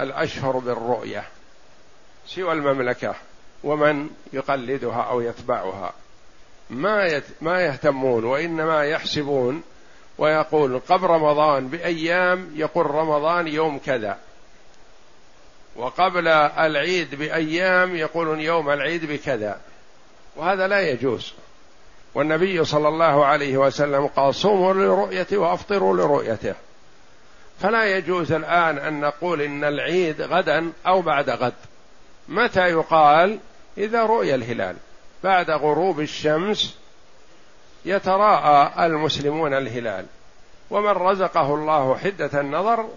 الاشهر 0.00 0.58
بالرؤيه 0.58 1.24
سوى 2.26 2.52
المملكه 2.52 3.14
ومن 3.64 4.10
يقلدها 4.32 5.02
او 5.10 5.20
يتبعها 5.20 5.92
ما 6.70 7.04
يت... 7.04 7.24
ما 7.40 7.60
يهتمون 7.60 8.24
وانما 8.24 8.84
يحسبون 8.84 9.62
ويقول 10.18 10.80
قبل 10.88 11.06
رمضان 11.06 11.68
بايام 11.68 12.52
يقول 12.54 12.86
رمضان 12.86 13.46
يوم 13.48 13.78
كذا 13.78 14.18
وقبل 15.76 16.28
العيد 16.58 17.14
بايام 17.14 17.96
يقول 17.96 18.40
يوم 18.40 18.70
العيد 18.70 19.04
بكذا 19.12 19.60
وهذا 20.36 20.68
لا 20.68 20.80
يجوز 20.80 21.32
والنبي 22.14 22.64
صلى 22.64 22.88
الله 22.88 23.24
عليه 23.26 23.56
وسلم 23.56 24.06
قال 24.06 24.34
صوموا 24.34 24.74
لرؤيته 24.74 25.38
وافطروا 25.38 25.96
لرؤيته 25.96 26.54
فلا 27.60 27.84
يجوز 27.84 28.32
الان 28.32 28.78
ان 28.78 29.00
نقول 29.00 29.42
ان 29.42 29.64
العيد 29.64 30.22
غدا 30.22 30.72
او 30.86 31.02
بعد 31.02 31.30
غد 31.30 31.52
متى 32.28 32.68
يقال 32.70 33.38
إذا 33.78 34.02
رؤي 34.06 34.34
الهلال 34.34 34.76
بعد 35.24 35.50
غروب 35.50 36.00
الشمس 36.00 36.76
يتراءى 37.84 38.86
المسلمون 38.86 39.52
الهلال 39.54 40.06
ومن 40.70 40.90
رزقه 40.90 41.54
الله 41.54 41.96
حدة 41.98 42.40
النظر 42.40 42.88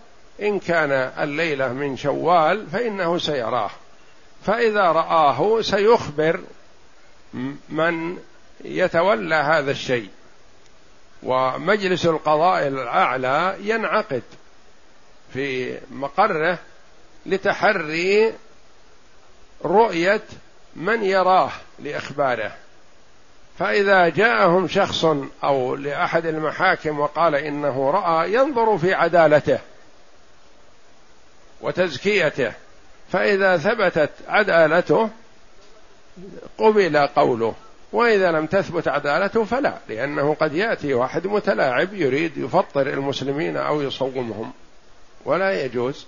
إن 0.42 0.60
كان 0.60 0.92
الليلة 0.92 1.74
من 1.74 1.98
شوال 1.98 2.68
فإنه 2.68 3.18
سيراه 3.18 3.70
فإذا 4.46 4.82
رآه 4.82 5.62
سيخبر 5.62 6.40
من 7.70 8.18
يتولى 8.64 9.36
هذا 9.36 9.72
الشيء 9.72 10.10
ومجلس 11.24 12.06
القضاء 12.06 12.68
الأعلى 12.68 13.56
ينعقد 13.62 14.24
في 15.34 15.78
مقره 15.92 16.58
لتحري 17.26 18.34
رؤية 19.66 20.22
من 20.76 21.04
يراه 21.04 21.50
لاخباره 21.80 22.52
فاذا 23.60 24.10
جاءهم 24.10 24.68
شخص 24.68 25.06
او 25.44 25.76
لاحد 25.76 26.26
المحاكم 26.26 27.00
وقال 27.00 27.36
انه 27.36 27.92
راى 27.92 28.34
ينظر 28.34 28.78
في 28.78 28.94
عدالته 28.94 29.60
وتزكيته 31.62 32.52
فاذا 33.12 33.58
ثبتت 33.58 34.10
عدالته 34.28 35.10
قبل 36.58 36.98
قوله 37.08 37.56
واذا 37.92 38.32
لم 38.32 38.46
تثبت 38.46 38.88
عدالته 38.88 39.44
فلا 39.44 39.78
لانه 39.90 40.34
قد 40.34 40.54
ياتي 40.54 40.94
واحد 40.94 41.28
متلاعب 41.28 41.94
يريد 41.94 42.38
يفطر 42.38 42.88
المسلمين 42.88 43.58
او 43.58 43.82
يصومهم 43.82 44.52
ولا 45.26 45.64
يجوز 45.66 46.06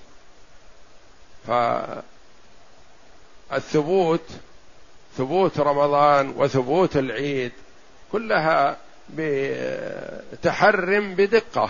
فالثبوت 1.48 4.22
ثبوت 5.18 5.60
رمضان 5.60 6.34
وثبوت 6.38 6.98
العيد 6.98 7.52
كلها 8.12 8.78
بتحرم 9.14 11.14
بدقه 11.16 11.70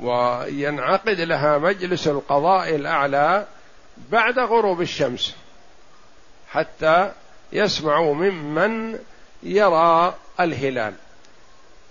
وينعقد 0.00 1.20
لها 1.20 1.58
مجلس 1.58 2.08
القضاء 2.08 2.74
الاعلى 2.74 3.46
بعد 4.12 4.38
غروب 4.38 4.80
الشمس 4.80 5.36
حتى 6.50 7.12
يسمعوا 7.52 8.14
ممن 8.14 8.98
يرى 9.42 10.14
الهلال 10.40 10.94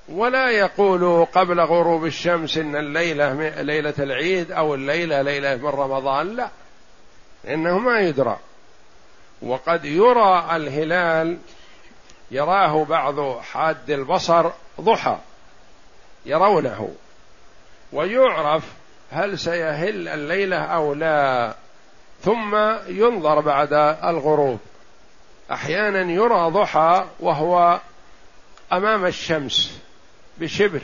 ولا 0.09 0.49
يقولوا 0.49 1.25
قبل 1.25 1.59
غروب 1.61 2.05
الشمس 2.05 2.57
ان 2.57 2.75
الليله 2.75 3.61
ليله 3.61 3.93
العيد 3.99 4.51
او 4.51 4.75
الليله 4.75 5.21
ليله 5.21 5.55
من 5.55 5.65
رمضان 5.69 6.35
لا 6.35 6.49
انه 7.47 7.79
ما 7.79 7.99
يدرى 7.99 8.37
وقد 9.41 9.85
يرى 9.85 10.47
الهلال 10.55 11.37
يراه 12.31 12.85
بعض 12.85 13.39
حاد 13.39 13.89
البصر 13.91 14.51
ضحى 14.81 15.17
يرونه 16.25 16.89
ويعرف 17.93 18.63
هل 19.11 19.39
سيهل 19.39 20.07
الليله 20.07 20.63
او 20.65 20.93
لا 20.93 21.53
ثم 22.23 22.55
ينظر 22.87 23.39
بعد 23.39 23.73
الغروب 24.03 24.59
احيانا 25.51 26.11
يرى 26.11 26.49
ضحى 26.51 27.05
وهو 27.19 27.79
امام 28.73 29.05
الشمس 29.05 29.79
بشبر 30.37 30.81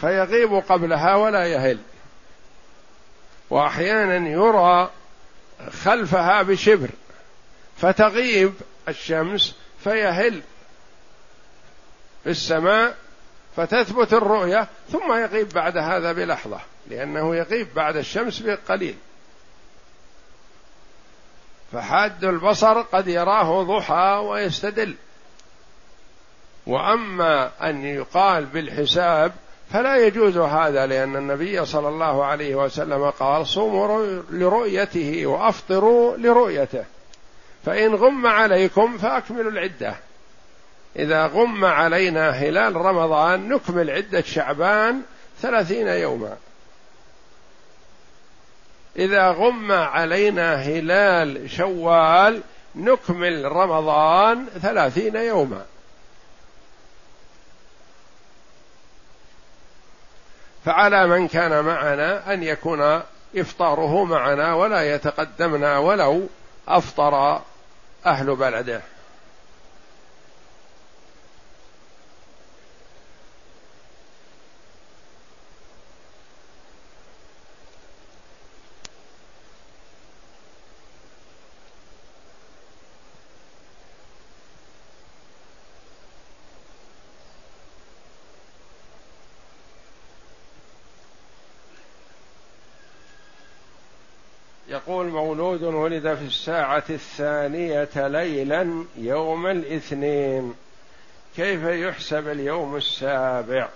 فيغيب 0.00 0.52
قبلها 0.68 1.14
ولا 1.14 1.46
يهل 1.46 1.78
واحيانا 3.50 4.28
يرى 4.28 4.90
خلفها 5.70 6.42
بشبر 6.42 6.90
فتغيب 7.76 8.54
الشمس 8.88 9.54
فيهل 9.84 10.42
في 12.24 12.30
السماء 12.30 12.96
فتثبت 13.56 14.12
الرؤية 14.12 14.68
ثم 14.92 15.12
يغيب 15.12 15.48
بعد 15.48 15.76
هذا 15.76 16.12
بلحظة 16.12 16.60
لأنه 16.90 17.36
يغيب 17.36 17.74
بعد 17.74 17.96
الشمس 17.96 18.38
بقليل 18.40 18.96
فحاد 21.72 22.24
البصر 22.24 22.80
قد 22.82 23.08
يراه 23.08 23.62
ضحى 23.62 24.22
ويستدل 24.24 24.94
واما 26.66 27.50
ان 27.62 27.84
يقال 27.84 28.44
بالحساب 28.44 29.32
فلا 29.72 29.96
يجوز 29.96 30.36
هذا 30.36 30.86
لان 30.86 31.16
النبي 31.16 31.64
صلى 31.64 31.88
الله 31.88 32.24
عليه 32.24 32.54
وسلم 32.54 33.10
قال 33.10 33.46
صوموا 33.46 34.22
لرؤيته 34.30 35.26
وافطروا 35.26 36.16
لرؤيته 36.16 36.84
فإن 37.66 37.94
غم 37.94 38.26
عليكم 38.26 38.98
فأكملوا 38.98 39.50
العدة 39.50 39.94
إذا 40.96 41.26
غم 41.26 41.64
علينا 41.64 42.30
هلال 42.30 42.76
رمضان 42.76 43.48
نكمل 43.48 43.90
عدة 43.90 44.20
شعبان 44.20 45.02
ثلاثين 45.40 45.86
يوما 45.88 46.36
إذا 48.96 49.30
غم 49.30 49.72
علينا 49.72 50.54
هلال 50.54 51.50
شوال 51.50 52.40
نكمل 52.76 53.44
رمضان 53.52 54.46
ثلاثين 54.62 55.16
يوما 55.16 55.64
فعلى 60.64 61.06
من 61.06 61.28
كان 61.28 61.64
معنا 61.64 62.34
أن 62.34 62.42
يكون 62.42 63.00
إفطاره 63.36 64.04
معنا 64.04 64.54
ولا 64.54 64.94
يتقدمنا 64.94 65.78
ولو 65.78 66.26
أفطر 66.68 67.42
أهل 68.06 68.26
بلده 68.36 68.82
مولود 95.34 95.62
ولد 95.62 96.14
في 96.14 96.24
الساعة 96.24 96.84
الثانية 96.90 97.88
ليلا 98.08 98.84
يوم 98.96 99.46
الاثنين 99.46 100.54
كيف 101.36 101.62
يحسب 101.62 102.28
اليوم 102.28 102.76
السابع 102.76 103.68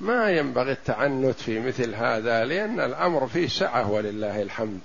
ما 0.00 0.30
ينبغي 0.30 0.72
التعنت 0.72 1.40
في 1.40 1.60
مثل 1.60 1.94
هذا 1.94 2.44
لأن 2.44 2.80
الأمر 2.80 3.26
فيه 3.26 3.48
سعة 3.48 3.90
ولله 3.90 4.42
الحمد 4.42 4.80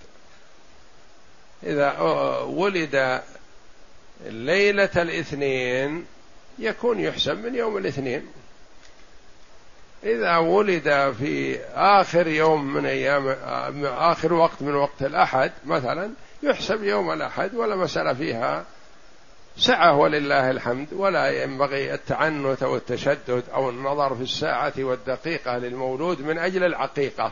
إذا 1.63 1.99
ولد 2.43 3.21
ليلة 4.28 4.91
الاثنين 5.01 6.05
يكون 6.59 6.99
يحسب 6.99 7.45
من 7.45 7.55
يوم 7.55 7.78
الاثنين 7.78 8.26
إذا 10.05 10.37
ولد 10.37 11.13
في 11.19 11.59
آخر 11.75 12.27
يوم 12.27 12.73
من 12.73 12.85
أيام 12.85 13.35
آخر 13.83 14.33
وقت 14.33 14.61
من 14.61 14.75
وقت 14.75 15.01
الأحد 15.01 15.51
مثلا 15.65 16.11
يحسب 16.43 16.83
يوم 16.83 17.11
الأحد 17.11 17.55
ولا 17.55 17.75
مسألة 17.75 18.13
فيها 18.13 18.63
سعة 19.57 19.97
ولله 19.97 20.51
الحمد 20.51 20.87
ولا 20.93 21.43
ينبغي 21.43 21.93
التعنت 21.93 22.63
أو 22.63 22.75
التشدد 22.75 23.43
أو 23.53 23.69
النظر 23.69 24.15
في 24.15 24.23
الساعة 24.23 24.73
والدقيقة 24.77 25.57
للمولود 25.57 26.21
من 26.21 26.37
أجل 26.37 26.63
العقيقة 26.63 27.31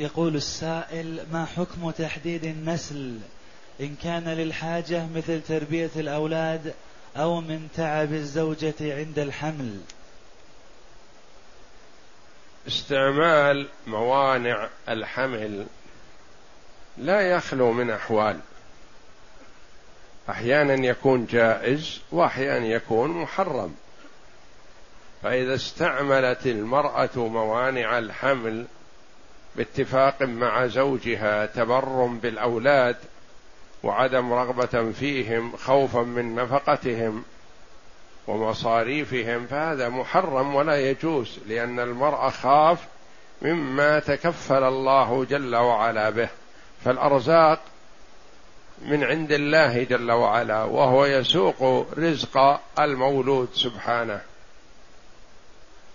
يقول 0.00 0.36
السائل 0.36 1.26
ما 1.32 1.44
حكم 1.56 1.90
تحديد 1.90 2.44
النسل 2.44 3.18
إن 3.80 3.94
كان 4.02 4.24
للحاجة 4.28 5.06
مثل 5.14 5.40
تربية 5.42 5.90
الأولاد 5.96 6.74
أو 7.16 7.40
من 7.40 7.68
تعب 7.76 8.12
الزوجة 8.12 8.74
عند 8.96 9.18
الحمل 9.18 9.80
استعمال 12.68 13.66
موانع 13.86 14.68
الحمل 14.88 15.66
لا 16.98 17.20
يخلو 17.20 17.72
من 17.72 17.90
أحوال 17.90 18.40
أحيانا 20.30 20.74
يكون 20.86 21.26
جائز 21.26 22.00
وأحيانا 22.12 22.66
يكون 22.66 23.10
محرم 23.10 23.74
فإذا 25.22 25.54
استعملت 25.54 26.46
المرأة 26.46 27.10
موانع 27.16 27.98
الحمل 27.98 28.66
باتفاق 29.56 30.22
مع 30.22 30.66
زوجها 30.66 31.46
تبر 31.46 32.04
بالاولاد 32.22 32.96
وعدم 33.82 34.32
رغبه 34.32 34.92
فيهم 34.92 35.56
خوفا 35.56 36.00
من 36.02 36.34
نفقتهم 36.34 37.22
ومصاريفهم 38.26 39.46
فهذا 39.46 39.88
محرم 39.88 40.54
ولا 40.54 40.80
يجوز 40.90 41.38
لان 41.46 41.80
المراه 41.80 42.30
خاف 42.30 42.78
مما 43.42 43.98
تكفل 44.00 44.62
الله 44.64 45.24
جل 45.30 45.56
وعلا 45.56 46.10
به 46.10 46.28
فالارزاق 46.84 47.60
من 48.82 49.04
عند 49.04 49.32
الله 49.32 49.84
جل 49.84 50.10
وعلا 50.12 50.62
وهو 50.64 51.06
يسوق 51.06 51.86
رزق 51.98 52.60
المولود 52.78 53.48
سبحانه 53.54 54.20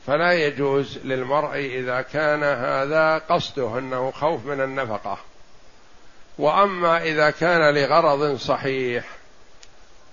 فلا 0.07 0.31
يجوز 0.33 0.97
للمرء 0.97 1.57
اذا 1.57 2.01
كان 2.01 2.43
هذا 2.43 3.17
قصده 3.17 3.79
انه 3.79 4.11
خوف 4.11 4.45
من 4.45 4.61
النفقه 4.61 5.17
واما 6.39 7.03
اذا 7.03 7.29
كان 7.29 7.73
لغرض 7.75 8.37
صحيح 8.37 9.05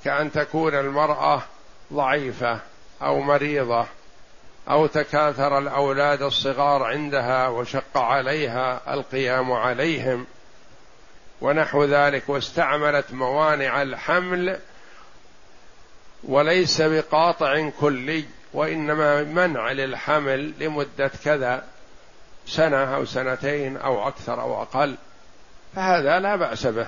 كان 0.04 0.32
تكون 0.32 0.74
المراه 0.74 1.42
ضعيفه 1.92 2.60
او 3.02 3.20
مريضه 3.20 3.86
او 4.70 4.86
تكاثر 4.86 5.58
الاولاد 5.58 6.22
الصغار 6.22 6.82
عندها 6.84 7.48
وشق 7.48 7.98
عليها 7.98 8.94
القيام 8.94 9.52
عليهم 9.52 10.26
ونحو 11.40 11.84
ذلك 11.84 12.28
واستعملت 12.28 13.12
موانع 13.12 13.82
الحمل 13.82 14.58
وليس 16.24 16.82
بقاطع 16.82 17.70
كلي 17.80 18.24
وإنما 18.54 19.22
منع 19.22 19.72
للحمل 19.72 20.52
لمدة 20.60 21.10
كذا 21.24 21.64
سنة 22.46 22.96
أو 22.96 23.04
سنتين 23.04 23.76
أو 23.76 24.08
أكثر 24.08 24.40
أو 24.40 24.62
أقل 24.62 24.96
فهذا 25.76 26.18
لا 26.20 26.36
بأس 26.36 26.66
به 26.66 26.86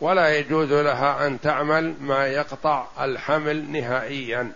ولا 0.00 0.38
يجوز 0.38 0.72
لها 0.72 1.26
أن 1.26 1.40
تعمل 1.40 1.94
ما 2.00 2.26
يقطع 2.26 2.86
الحمل 3.00 3.72
نهائيا 3.72 4.52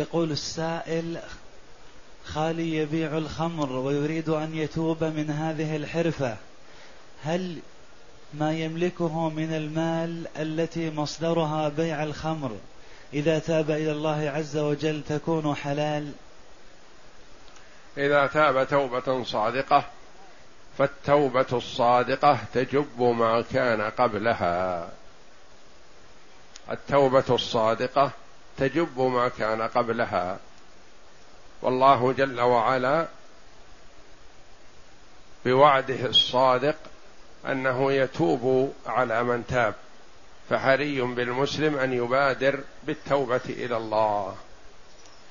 يقول 0.00 0.30
السائل 0.32 1.18
خالي 2.24 2.76
يبيع 2.76 3.18
الخمر 3.18 3.72
ويريد 3.72 4.28
أن 4.28 4.54
يتوب 4.54 5.04
من 5.04 5.30
هذه 5.30 5.76
الحرفة 5.76 6.36
هل 7.24 7.58
ما 8.34 8.52
يملكه 8.52 9.28
من 9.30 9.54
المال 9.54 10.26
التي 10.36 10.90
مصدرها 10.90 11.68
بيع 11.68 12.02
الخمر 12.02 12.50
إذا 13.14 13.38
تاب 13.38 13.70
إلى 13.70 13.92
الله 13.92 14.30
عز 14.34 14.56
وجل 14.56 15.02
تكون 15.08 15.54
حلال 15.54 16.12
إذا 17.96 18.26
تاب 18.26 18.68
توبة 18.68 19.24
صادقة 19.24 19.84
فالتوبة 20.78 21.46
الصادقة 21.52 22.38
تجب 22.54 23.00
ما 23.02 23.44
كان 23.52 23.82
قبلها 23.82 24.88
التوبة 26.72 27.24
الصادقة 27.30 28.10
تجب 28.58 29.00
ما 29.00 29.28
كان 29.28 29.62
قبلها 29.62 30.38
والله 31.62 32.12
جل 32.12 32.40
وعلا 32.40 33.06
بوعده 35.44 36.06
الصادق 36.06 36.76
انه 37.48 37.92
يتوب 37.92 38.72
على 38.86 39.22
من 39.22 39.46
تاب 39.46 39.74
فحري 40.50 41.00
بالمسلم 41.00 41.78
ان 41.78 41.92
يبادر 41.92 42.60
بالتوبه 42.86 43.40
الى 43.48 43.76
الله 43.76 44.34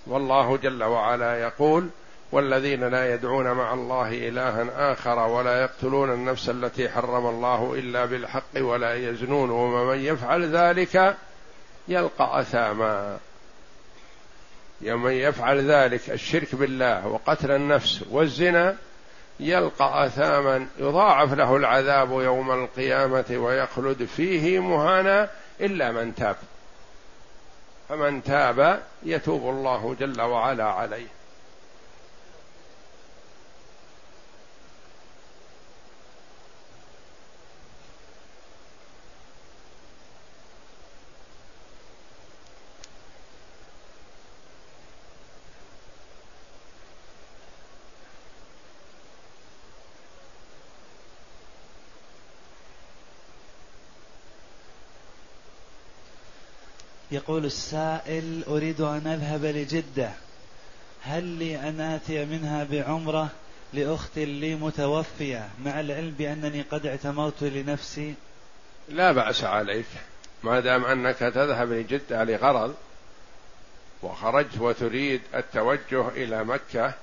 والله 0.08 0.58
جل 0.58 0.84
وعلا 0.84 1.40
يقول 1.42 1.90
والذين 2.32 2.88
لا 2.88 3.14
يدعون 3.14 3.52
مع 3.52 3.74
الله 3.74 4.08
الها 4.12 4.94
اخر 4.94 5.20
ولا 5.20 5.62
يقتلون 5.62 6.12
النفس 6.14 6.50
التي 6.50 6.90
حرم 6.90 7.26
الله 7.26 7.74
الا 7.74 8.06
بالحق 8.06 8.62
ولا 8.62 8.94
يزنون 8.96 9.50
ومن 9.50 9.98
يفعل 10.00 10.56
ذلك 10.56 11.18
يلقى 11.90 12.42
أثاما 12.42 13.18
يوم 14.82 15.08
يفعل 15.08 15.72
ذلك 15.72 16.10
الشرك 16.10 16.56
بالله 16.56 17.08
وقتل 17.08 17.52
النفس 17.52 18.04
والزنا 18.10 18.76
يلقى 19.40 20.06
أثاما 20.06 20.68
يضاعف 20.80 21.34
له 21.34 21.56
العذاب 21.56 22.12
يوم 22.22 22.52
القيامة 22.52 23.26
ويخلد 23.32 24.06
فيه 24.06 24.60
مهانا 24.60 25.30
إلا 25.62 25.92
من 25.92 26.16
تاب 26.16 26.36
فمن 27.90 28.24
تاب 28.24 28.80
يتوب 29.04 29.50
الله 29.50 29.96
جل 30.00 30.22
وعلا 30.22 30.64
عليه 30.66 31.08
يقول 57.30 57.46
السائل 57.46 58.44
أريد 58.48 58.82
أن 58.82 59.08
أذهب 59.08 59.46
لجدة 59.46 60.10
هل 61.04 61.24
لي 61.24 61.60
أن 61.70 61.82
آتي 61.82 62.26
منها 62.26 62.64
بعمرة 62.64 63.28
لأخت 63.74 64.20
لي 64.20 64.56
متوفية 64.56 65.48
مع 65.66 65.80
العلم 65.80 66.12
بأنني 66.18 66.62
قد 66.62 66.86
اعتمرت 66.86 67.44
لنفسي 67.44 68.14
لا 68.90 69.12
بأس 69.12 69.44
عليك 69.44 69.86
ما 70.44 70.60
دام 70.60 70.86
أنك 70.86 71.16
تذهب 71.16 71.72
لجدة 71.72 72.24
لغرض 72.24 72.76
وخرجت 74.04 74.58
وتريد 74.60 75.22
التوجه 75.36 76.08
إلى 76.08 76.44
مكة 76.44 76.94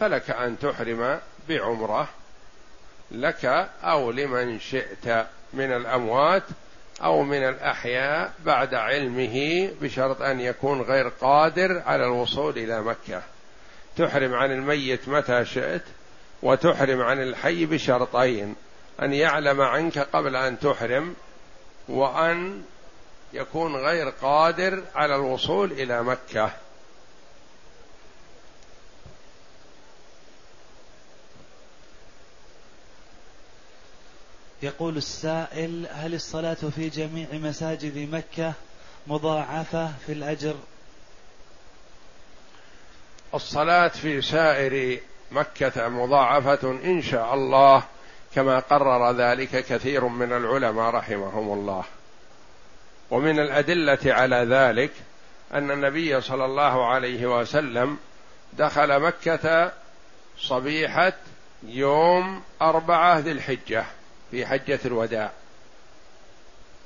فلك 0.00 0.30
أن 0.30 0.58
تحرم 0.58 1.20
بعمرة 1.48 2.08
لك 3.10 3.44
أو 3.82 4.10
لمن 4.10 4.60
شئت 4.60 5.26
من 5.52 5.72
الأموات 5.72 6.42
او 7.02 7.22
من 7.22 7.44
الاحياء 7.48 8.32
بعد 8.46 8.74
علمه 8.74 9.68
بشرط 9.82 10.22
ان 10.22 10.40
يكون 10.40 10.80
غير 10.80 11.08
قادر 11.08 11.82
على 11.86 12.04
الوصول 12.06 12.58
الى 12.58 12.82
مكه 12.82 13.22
تحرم 13.96 14.34
عن 14.34 14.52
الميت 14.52 15.08
متى 15.08 15.44
شئت 15.44 15.82
وتحرم 16.42 17.02
عن 17.02 17.22
الحي 17.22 17.66
بشرطين 17.66 18.54
ان 19.02 19.12
يعلم 19.12 19.60
عنك 19.60 19.98
قبل 19.98 20.36
ان 20.36 20.58
تحرم 20.58 21.14
وان 21.88 22.62
يكون 23.32 23.76
غير 23.76 24.12
قادر 24.22 24.82
على 24.94 25.14
الوصول 25.16 25.72
الى 25.72 26.02
مكه 26.02 26.50
يقول 34.62 34.96
السائل 34.96 35.86
هل 35.92 36.14
الصلاة 36.14 36.54
في 36.54 36.88
جميع 36.88 37.26
مساجد 37.32 37.98
مكة 38.12 38.52
مضاعفة 39.06 39.92
في 40.06 40.12
الأجر 40.12 40.54
الصلاة 43.34 43.88
في 43.88 44.22
سائر 44.22 45.00
مكة 45.30 45.88
مضاعفة 45.88 46.70
إن 46.84 47.02
شاء 47.02 47.34
الله 47.34 47.82
كما 48.34 48.58
قرر 48.58 49.12
ذلك 49.12 49.50
كثير 49.64 50.04
من 50.08 50.32
العلماء 50.32 50.90
رحمهم 50.90 51.52
الله 51.52 51.84
ومن 53.10 53.38
الأدلة 53.40 53.98
على 54.14 54.36
ذلك 54.36 54.90
أن 55.54 55.70
النبي 55.70 56.20
صلى 56.20 56.44
الله 56.44 56.86
عليه 56.86 57.40
وسلم 57.40 57.98
دخل 58.52 59.00
مكة 59.00 59.72
صبيحة 60.38 61.12
يوم 61.62 62.42
أربعة 62.62 63.18
ذي 63.18 63.32
الحجة 63.32 63.84
في 64.30 64.46
حجة 64.46 64.78
الوداع 64.84 65.30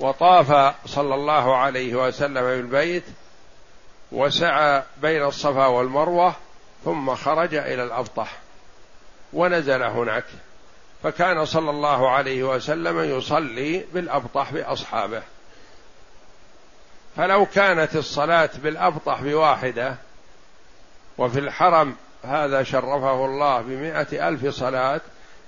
وطاف 0.00 0.74
صلى 0.86 1.14
الله 1.14 1.56
عليه 1.56 1.94
وسلم 2.06 2.42
بالبيت 2.44 3.02
وسعى 4.12 4.82
بين 5.02 5.22
الصفا 5.24 5.66
والمروة 5.66 6.34
ثم 6.84 7.14
خرج 7.14 7.54
إلى 7.54 7.82
الأبطح 7.84 8.32
ونزل 9.32 9.82
هناك 9.82 10.24
فكان 11.02 11.44
صلى 11.44 11.70
الله 11.70 12.10
عليه 12.10 12.42
وسلم 12.44 13.00
يصلي 13.18 13.84
بالأبطح 13.94 14.52
بأصحابه 14.52 15.22
فلو 17.16 17.46
كانت 17.46 17.96
الصلاة 17.96 18.50
بالأبطح 18.62 19.22
بواحدة 19.22 19.96
وفي 21.18 21.38
الحرم 21.40 21.96
هذا 22.24 22.62
شرفه 22.62 23.24
الله 23.24 23.60
بمائة 23.60 24.28
ألف 24.28 24.46
صلاة 24.46 25.00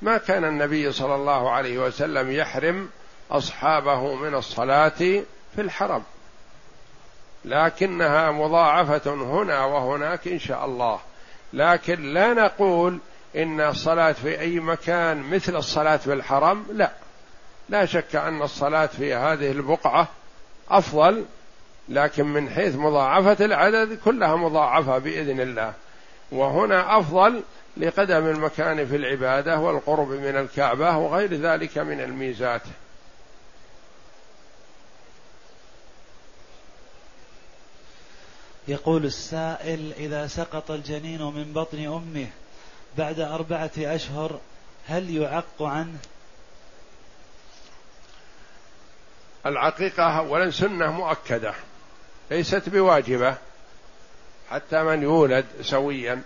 ما 0.03 0.19
كان 0.19 0.45
النبي 0.45 0.93
صلى 0.93 1.15
الله 1.15 1.51
عليه 1.51 1.79
وسلم 1.79 2.31
يحرم 2.31 2.89
اصحابه 3.31 4.15
من 4.15 4.35
الصلاه 4.35 4.89
في 4.99 5.23
الحرم 5.59 6.03
لكنها 7.45 8.31
مضاعفه 8.31 9.15
هنا 9.15 9.65
وهناك 9.65 10.29
ان 10.29 10.39
شاء 10.39 10.65
الله 10.65 10.99
لكن 11.53 12.15
لا 12.15 12.33
نقول 12.33 12.99
ان 13.37 13.61
الصلاه 13.61 14.13
في 14.13 14.41
اي 14.41 14.61
مكان 14.61 15.23
مثل 15.31 15.57
الصلاه 15.57 15.97
في 15.97 16.13
الحرم 16.13 16.67
لا 16.73 16.91
لا 17.69 17.85
شك 17.85 18.17
ان 18.17 18.43
الصلاه 18.43 18.87
في 18.87 19.15
هذه 19.15 19.51
البقعه 19.51 20.09
افضل 20.69 21.25
لكن 21.89 22.27
من 22.27 22.51
حيث 22.51 22.77
مضاعفه 22.77 23.45
العدد 23.45 23.99
كلها 24.05 24.37
مضاعفه 24.37 24.99
باذن 24.99 25.41
الله 25.41 25.73
وهنا 26.33 26.99
افضل 26.99 27.43
لقدم 27.77 28.27
المكان 28.27 28.87
في 28.87 28.97
العباده 28.97 29.59
والقرب 29.59 30.09
من 30.09 30.37
الكعبه 30.37 30.97
وغير 30.97 31.35
ذلك 31.35 31.79
من 31.79 32.01
الميزات 32.01 32.61
يقول 38.69 39.05
السائل 39.05 39.93
اذا 39.97 40.27
سقط 40.27 40.71
الجنين 40.71 41.23
من 41.23 41.53
بطن 41.53 41.79
امه 41.87 42.27
بعد 42.99 43.21
اربعه 43.21 43.71
اشهر 43.79 44.41
هل 44.89 45.17
يعق 45.17 45.63
عنه 45.63 45.99
العقيقه 49.47 50.19
اولا 50.19 50.51
سنه 50.51 50.93
مؤكده 50.93 51.55
ليست 52.31 52.69
بواجبه 52.69 53.37
حتى 54.51 54.83
من 54.83 55.03
يولد 55.03 55.45
سويا 55.63 56.23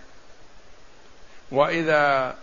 واذا 1.51 2.35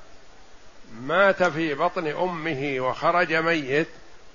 مات 1.00 1.42
في 1.42 1.74
بطن 1.74 2.06
امه 2.06 2.76
وخرج 2.80 3.32
ميت 3.34 3.86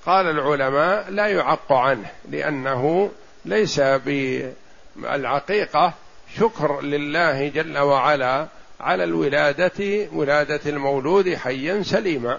قال 0.05 0.25
العلماء 0.29 1.09
لا 1.11 1.27
يعق 1.27 1.71
عنه 1.73 2.05
لانه 2.29 3.11
ليس 3.45 3.79
بالعقيقه 3.79 5.93
شكر 6.39 6.81
لله 6.81 7.47
جل 7.47 7.77
وعلا 7.77 8.47
على 8.79 9.03
الولاده 9.03 10.07
ولاده 10.13 10.59
المولود 10.65 11.35
حيا 11.35 11.83
سليما 11.83 12.37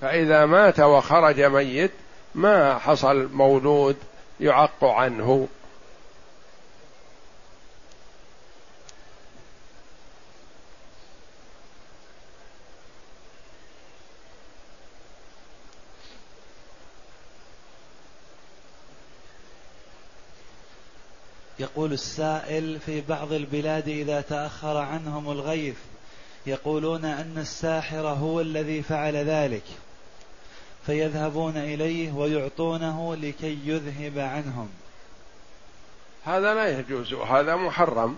فاذا 0.00 0.46
مات 0.46 0.80
وخرج 0.80 1.40
ميت 1.40 1.90
ما 2.34 2.78
حصل 2.78 3.28
مولود 3.32 3.96
يعق 4.40 4.84
عنه 4.84 5.48
يقول 21.86 21.92
السائل 21.94 22.80
في 22.86 23.00
بعض 23.08 23.32
البلاد 23.32 23.88
إذا 23.88 24.20
تأخر 24.20 24.76
عنهم 24.76 25.30
الغيث 25.30 25.76
يقولون 26.46 27.04
أن 27.04 27.34
الساحر 27.38 27.98
هو 28.06 28.40
الذي 28.40 28.82
فعل 28.82 29.16
ذلك 29.16 29.62
فيذهبون 30.86 31.56
إليه 31.56 32.12
ويعطونه 32.12 33.16
لكي 33.20 33.58
يذهب 33.64 34.18
عنهم 34.18 34.68
هذا 36.24 36.54
لا 36.54 36.78
يجوز 36.78 37.14
هذا 37.14 37.56
محرم 37.56 38.16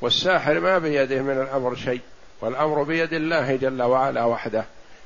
والساحر 0.00 0.60
ما 0.60 0.78
بيده 0.78 1.22
من 1.22 1.40
الأمر 1.42 1.74
شيء 1.76 2.00
والأمر 2.40 2.82
بيد 2.82 3.12
الله 3.12 3.56
جل 3.56 3.82
وعلا 3.82 4.24
وحده 4.24 4.64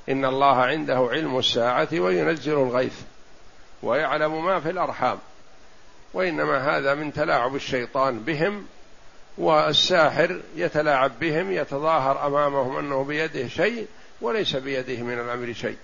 إن 0.08 0.24
الله 0.24 0.56
عنده 0.64 1.08
علم 1.12 1.38
الساعة 1.38 1.88
وينزل 1.92 2.52
الغيث 2.52 2.94
ويعلم 3.82 4.44
ما 4.44 4.60
في 4.60 4.70
الأرحام 4.70 5.18
وانما 6.16 6.58
هذا 6.78 6.94
من 6.94 7.12
تلاعب 7.12 7.54
الشيطان 7.56 8.18
بهم 8.18 8.66
والساحر 9.38 10.40
يتلاعب 10.56 11.12
بهم 11.20 11.52
يتظاهر 11.52 12.26
امامهم 12.26 12.76
انه 12.76 13.04
بيده 13.04 13.48
شيء 13.48 13.86
وليس 14.20 14.56
بيده 14.56 15.02
من 15.02 15.18
الامر 15.18 15.52
شيء 15.52 15.76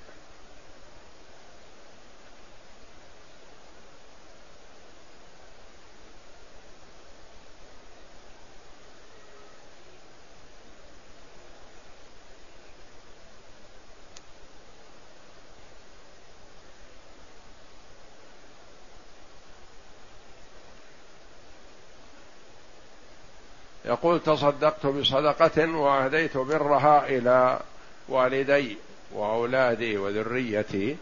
يقول 23.93 24.21
تصدقت 24.21 24.87
بصدقة 24.87 25.75
وأهديت 25.79 26.37
برها 26.37 27.07
إلى 27.07 27.59
والدي 28.09 28.77
وأولادي 29.15 29.97
وذريتي 29.99 30.97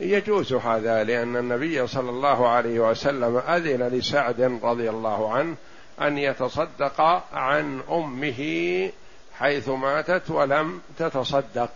يجوز 0.00 0.52
هذا 0.52 1.04
لأن 1.04 1.36
النبي 1.36 1.86
صلى 1.86 2.10
الله 2.10 2.48
عليه 2.48 2.80
وسلم 2.80 3.36
أذن 3.38 3.88
لسعد 3.88 4.40
رضي 4.62 4.90
الله 4.90 5.32
عنه 5.34 5.54
أن 6.02 6.18
يتصدق 6.18 7.00
عن 7.32 7.80
أمه 7.90 8.42
حيث 9.38 9.68
ماتت 9.68 10.30
ولم 10.30 10.80
تتصدق 10.98 11.70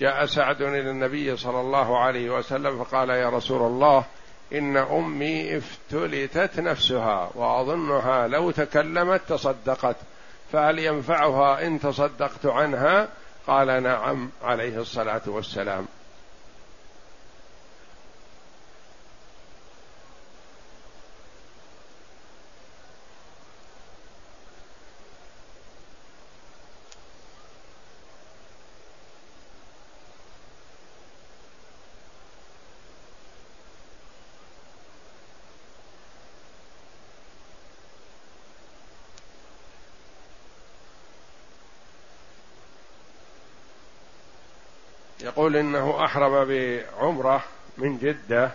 جاء 0.00 0.26
سعد 0.26 0.62
إلى 0.62 0.90
النبي 0.90 1.36
صلى 1.36 1.60
الله 1.60 1.98
عليه 1.98 2.30
وسلم 2.30 2.84
فقال 2.84 3.10
يا 3.10 3.28
رسول 3.28 3.62
الله 3.62 4.04
ان 4.52 4.76
امي 4.76 5.56
افتلتت 5.58 6.60
نفسها 6.60 7.30
واظنها 7.34 8.28
لو 8.28 8.50
تكلمت 8.50 9.20
تصدقت 9.28 9.96
فهل 10.52 10.78
ينفعها 10.78 11.66
ان 11.66 11.80
تصدقت 11.80 12.46
عنها 12.46 13.08
قال 13.46 13.82
نعم 13.82 14.30
عليه 14.44 14.78
الصلاه 14.80 15.22
والسلام 15.26 15.86
يقول 45.54 45.66
انه 45.66 46.04
احرم 46.04 46.44
بعمره 46.92 47.42
من 47.78 47.98
جده 47.98 48.50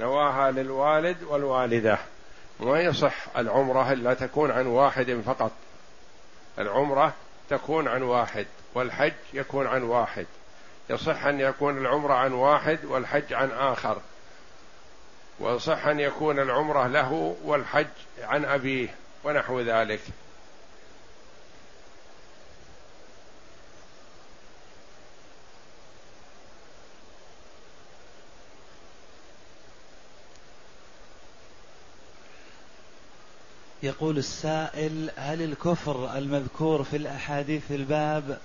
نواها 0.00 0.50
للوالد 0.50 1.22
والوالده 1.22 1.98
ما 2.60 2.80
يصح 2.80 3.36
العمره 3.36 3.92
الا 3.92 4.14
تكون 4.14 4.50
عن 4.50 4.66
واحد 4.66 5.22
فقط 5.26 5.50
العمره 6.58 7.12
تكون 7.50 7.88
عن 7.88 8.02
واحد 8.02 8.46
والحج 8.74 9.12
يكون 9.34 9.66
عن 9.66 9.82
واحد 9.82 10.26
يصح 10.90 11.24
ان 11.24 11.40
يكون 11.40 11.78
العمره 11.78 12.14
عن 12.14 12.32
واحد 12.32 12.84
والحج 12.84 13.32
عن 13.32 13.50
اخر 13.50 13.98
ويصح 15.40 15.86
ان 15.86 16.00
يكون 16.00 16.38
العمره 16.38 16.86
له 16.86 17.36
والحج 17.44 17.86
عن 18.24 18.44
ابيه 18.44 18.94
ونحو 19.24 19.60
ذلك 19.60 20.00
يقول 33.82 34.18
السائل 34.18 35.10
هل 35.16 35.42
الكفر 35.42 36.16
المذكور 36.18 36.84
في 36.84 36.96
الأحاديث 36.96 37.62
الباب 37.70 38.38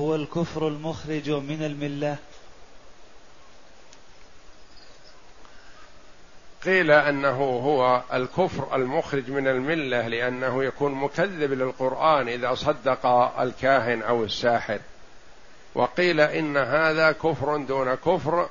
هو 0.00 0.14
الكفر 0.14 0.68
المخرج 0.68 1.30
من 1.30 1.62
الملة 1.64 2.16
قيل 6.64 6.90
أنه 6.90 7.42
هو 7.44 8.02
الكفر 8.12 8.76
المخرج 8.76 9.30
من 9.30 9.48
الملة 9.48 10.08
لأنه 10.08 10.64
يكون 10.64 10.92
مكذب 10.94 11.52
للقرآن 11.52 12.28
إذا 12.28 12.54
صدق 12.54 13.06
الكاهن 13.40 14.02
أو 14.02 14.24
الساحر 14.24 14.80
وقيل 15.74 16.20
إن 16.20 16.56
هذا 16.56 17.12
كفر 17.12 17.56
دون 17.56 17.94
كفر 17.94 18.48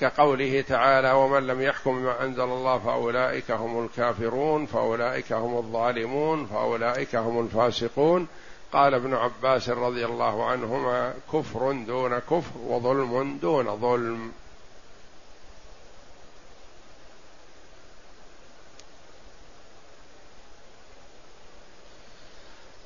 كقوله 0.00 0.60
تعالى 0.60 1.12
ومن 1.12 1.46
لم 1.46 1.62
يحكم 1.62 1.98
بما 2.00 2.24
انزل 2.24 2.42
الله 2.42 2.78
فاولئك 2.78 3.50
هم 3.50 3.84
الكافرون 3.84 4.66
فاولئك 4.66 5.32
هم 5.32 5.56
الظالمون 5.56 6.46
فاولئك 6.46 7.16
هم 7.16 7.40
الفاسقون 7.46 8.26
قال 8.72 8.94
ابن 8.94 9.14
عباس 9.14 9.68
رضي 9.68 10.04
الله 10.04 10.44
عنهما 10.44 11.14
كفر 11.32 11.72
دون 11.86 12.18
كفر 12.18 12.58
وظلم 12.68 13.38
دون 13.42 13.76
ظلم 13.76 14.32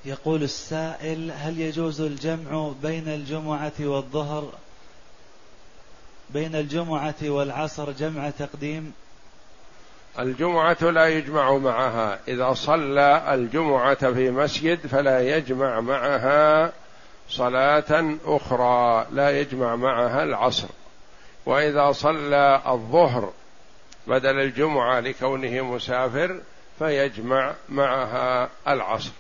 يقول 0.05 0.43
السائل 0.43 1.31
هل 1.31 1.61
يجوز 1.61 2.01
الجمع 2.01 2.71
بين 2.83 3.09
الجمعه 3.09 3.73
والظهر 3.81 4.53
بين 6.31 6.55
الجمعة 6.57 7.15
والعصر 7.23 7.93
جمع 7.93 8.31
تقديم 8.31 8.93
الجمعة 10.19 10.77
لا 10.81 11.07
يجمع 11.09 11.57
معها 11.57 12.19
إذا 12.29 12.53
صلى 12.55 13.35
الجمعة 13.35 14.13
في 14.13 14.31
مسجد 14.31 14.87
فلا 14.87 15.37
يجمع 15.37 15.81
معها 15.81 16.73
صلاة 17.29 18.15
أخرى 18.25 19.07
لا 19.13 19.41
يجمع 19.41 19.77
معها 19.77 20.23
العصر 20.25 20.69
وإذا 21.47 21.93
صلى 21.93 22.63
الظهر 22.67 23.33
بدل 24.07 24.41
الجمعة 24.41 25.01
لكونه 25.01 25.63
مسافر 25.63 26.41
فيجمع 26.79 27.55
معها 27.69 28.49
العصر 28.69 29.11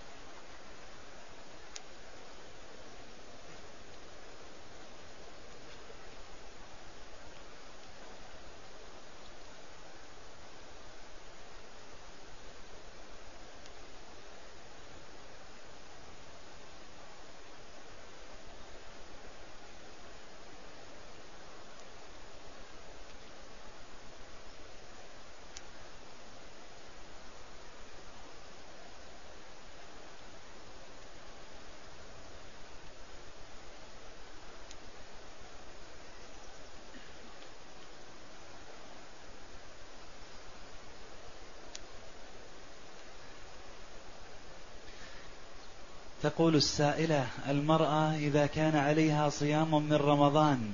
تقول 46.22 46.54
السائلة 46.56 47.26
المرأة 47.48 48.14
إذا 48.14 48.46
كان 48.46 48.76
عليها 48.76 49.28
صيام 49.28 49.82
من 49.88 49.92
رمضان 49.96 50.72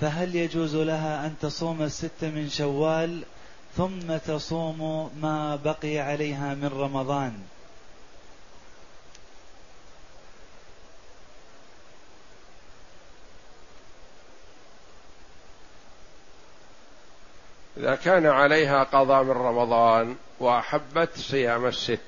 فهل 0.00 0.34
يجوز 0.34 0.76
لها 0.76 1.26
أن 1.26 1.34
تصوم 1.40 1.82
الست 1.82 2.22
من 2.24 2.48
شوال 2.48 3.22
ثم 3.76 4.16
تصوم 4.26 5.10
ما 5.22 5.56
بقي 5.56 5.98
عليها 5.98 6.54
من 6.54 6.68
رمضان 6.68 7.32
إذا 17.76 17.94
كان 17.94 18.26
عليها 18.26 18.84
قضاء 18.84 19.22
من 19.24 19.30
رمضان 19.30 20.16
وأحبت 20.40 21.10
صيام 21.18 21.66
الست 21.66 22.00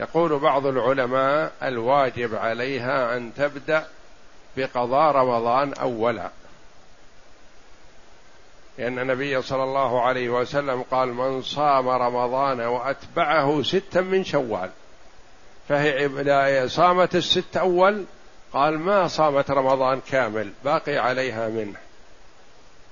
يقول 0.00 0.38
بعض 0.38 0.66
العلماء 0.66 1.52
الواجب 1.62 2.34
عليها 2.34 3.16
ان 3.16 3.32
تبدا 3.34 3.86
بقضاء 4.56 5.12
رمضان 5.16 5.74
اولا 5.74 6.30
لان 8.78 8.98
النبي 8.98 9.42
صلى 9.42 9.62
الله 9.62 10.02
عليه 10.02 10.28
وسلم 10.28 10.82
قال 10.90 11.08
من 11.12 11.42
صام 11.42 11.88
رمضان 11.88 12.60
واتبعه 12.60 13.62
ستا 13.62 14.00
من 14.00 14.24
شوال 14.24 14.70
فهي 15.68 16.68
صامت 16.68 17.14
الست 17.14 17.56
اول 17.56 18.04
قال 18.52 18.78
ما 18.78 19.08
صامت 19.08 19.50
رمضان 19.50 20.00
كامل 20.10 20.50
باقي 20.64 20.96
عليها 20.98 21.48
منه 21.48 21.76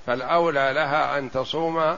فالاولى 0.07 0.71
لها 0.75 1.19
ان 1.19 1.31
تصوم 1.31 1.97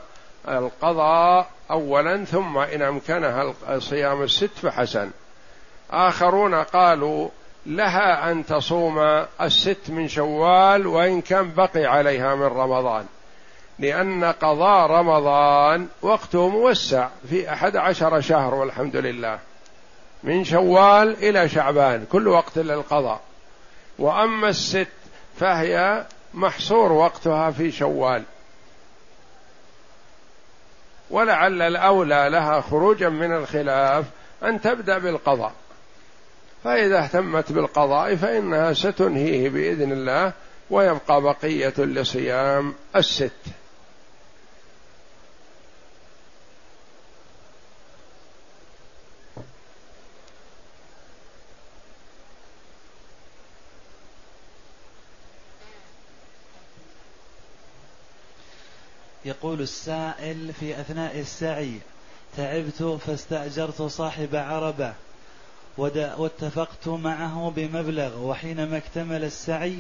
القضاء 0.49 1.49
أولا 1.71 2.25
ثم 2.25 2.59
إن 2.59 2.83
أمكنها 2.83 3.55
صيام 3.79 4.23
الست 4.23 4.51
فحسن 4.63 5.11
آخرون 5.91 6.55
قالوا 6.55 7.29
لها 7.67 8.33
أن 8.33 8.47
تصوم 8.47 8.99
الست 9.41 9.77
من 9.91 10.09
شوال 10.09 10.87
وإن 10.87 11.21
كان 11.21 11.51
بقي 11.57 11.87
عليها 11.87 12.35
من 12.35 12.43
رمضان 12.47 13.07
لأن 13.79 14.25
قضاء 14.25 14.91
رمضان 14.91 15.87
وقته 16.03 16.49
موسع 16.49 17.09
في 17.31 17.53
أحد 17.53 17.77
عشر 17.77 18.21
شهر 18.21 18.55
والحمد 18.55 18.97
لله 18.97 19.39
من 20.23 20.45
شوال 20.45 21.17
إلى 21.23 21.49
شعبان 21.49 22.05
كل 22.13 22.29
وقت 22.29 22.59
للقضاء 22.59 23.21
وأما 23.99 24.49
الست 24.49 24.87
فهي 25.41 26.05
محصور 26.35 26.93
وقتها 26.93 27.51
في 27.51 27.71
شوال 27.73 28.23
ولعل 31.11 31.63
الاولى 31.63 32.29
لها 32.31 32.61
خروجا 32.61 33.09
من 33.09 33.33
الخلاف 33.37 34.05
ان 34.45 34.61
تبدا 34.61 34.99
بالقضاء 34.99 35.53
فاذا 36.65 36.99
اهتمت 37.05 37.53
بالقضاء 37.53 38.17
فانها 38.17 38.73
ستنهيه 38.73 39.49
باذن 39.49 39.93
الله 39.93 40.33
ويبقى 40.71 41.23
بقيه 41.23 41.75
لصيام 41.79 42.75
الست 42.97 43.33
يقول 59.27 59.61
السائل 59.61 60.53
في 60.61 60.81
أثناء 60.81 61.19
السعي 61.19 61.73
تعبت 62.37 62.83
فاستأجرت 63.07 63.83
صاحب 63.83 64.29
عربة 64.37 64.93
واتفقت 66.19 66.89
معه 66.89 67.53
بمبلغ 67.57 68.27
وحينما 68.29 68.77
اكتمل 68.77 69.25
السعي 69.25 69.75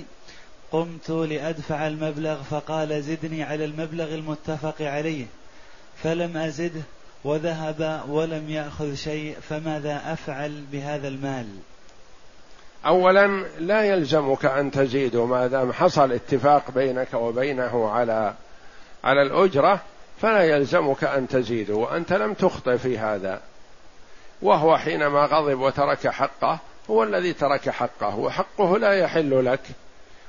قمت 0.73 1.11
لأدفع 1.11 1.87
المبلغ 1.87 2.43
فقال 2.43 3.03
زدني 3.03 3.43
على 3.43 3.65
المبلغ 3.65 4.15
المتفق 4.15 4.75
عليه 4.83 5.27
فلم 6.03 6.37
أزده 6.37 6.83
وذهب 7.25 8.03
ولم 8.09 8.51
يأخذ 8.51 8.95
شيء 8.95 9.37
فماذا 9.49 10.03
أفعل 10.13 10.65
بهذا 10.73 11.09
المال 11.09 11.47
أولا 12.87 13.27
لا 13.59 13.83
يلزمك 13.83 14.45
أن 14.45 14.71
تزيده 14.71 15.27
ما 15.27 15.47
دام 15.47 15.73
حصل 15.73 16.13
اتفاق 16.13 16.71
بينك 16.71 17.15
وبينه 17.15 17.91
على 17.91 18.35
على 19.07 19.23
الأجرة 19.23 19.81
فلا 20.21 20.43
يلزمك 20.45 21.05
أن 21.05 21.29
تزيده 21.29 21.75
وأنت 21.75 22.13
لم 22.13 22.35
تخطئ 22.35 22.79
في 22.79 22.99
هذا 22.99 23.41
وهو 24.43 24.77
حينما 24.77 25.25
غضب 25.25 25.61
وترك 25.61 26.09
حقه 26.09 26.59
هو 26.91 27.03
الذي 27.05 27.33
ترك 27.33 27.71
حقه 27.71 28.17
وحقه 28.19 28.79
لا 28.79 28.93
يحل 28.93 29.45
لك 29.45 29.61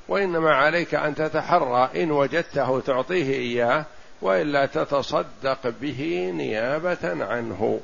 وإنما 0.08 0.56
عليك 0.56 0.96
أن 0.96 1.16
تتحرى 1.16 1.90
إن 2.04 2.12
وجدته 2.12 2.80
تعطيه 2.80 3.34
إياه 3.34 3.86
وإلا 4.22 4.66
تتصدق 4.66 5.68
به 5.82 6.32
نيابة 6.36 7.26
عنه 7.26 7.80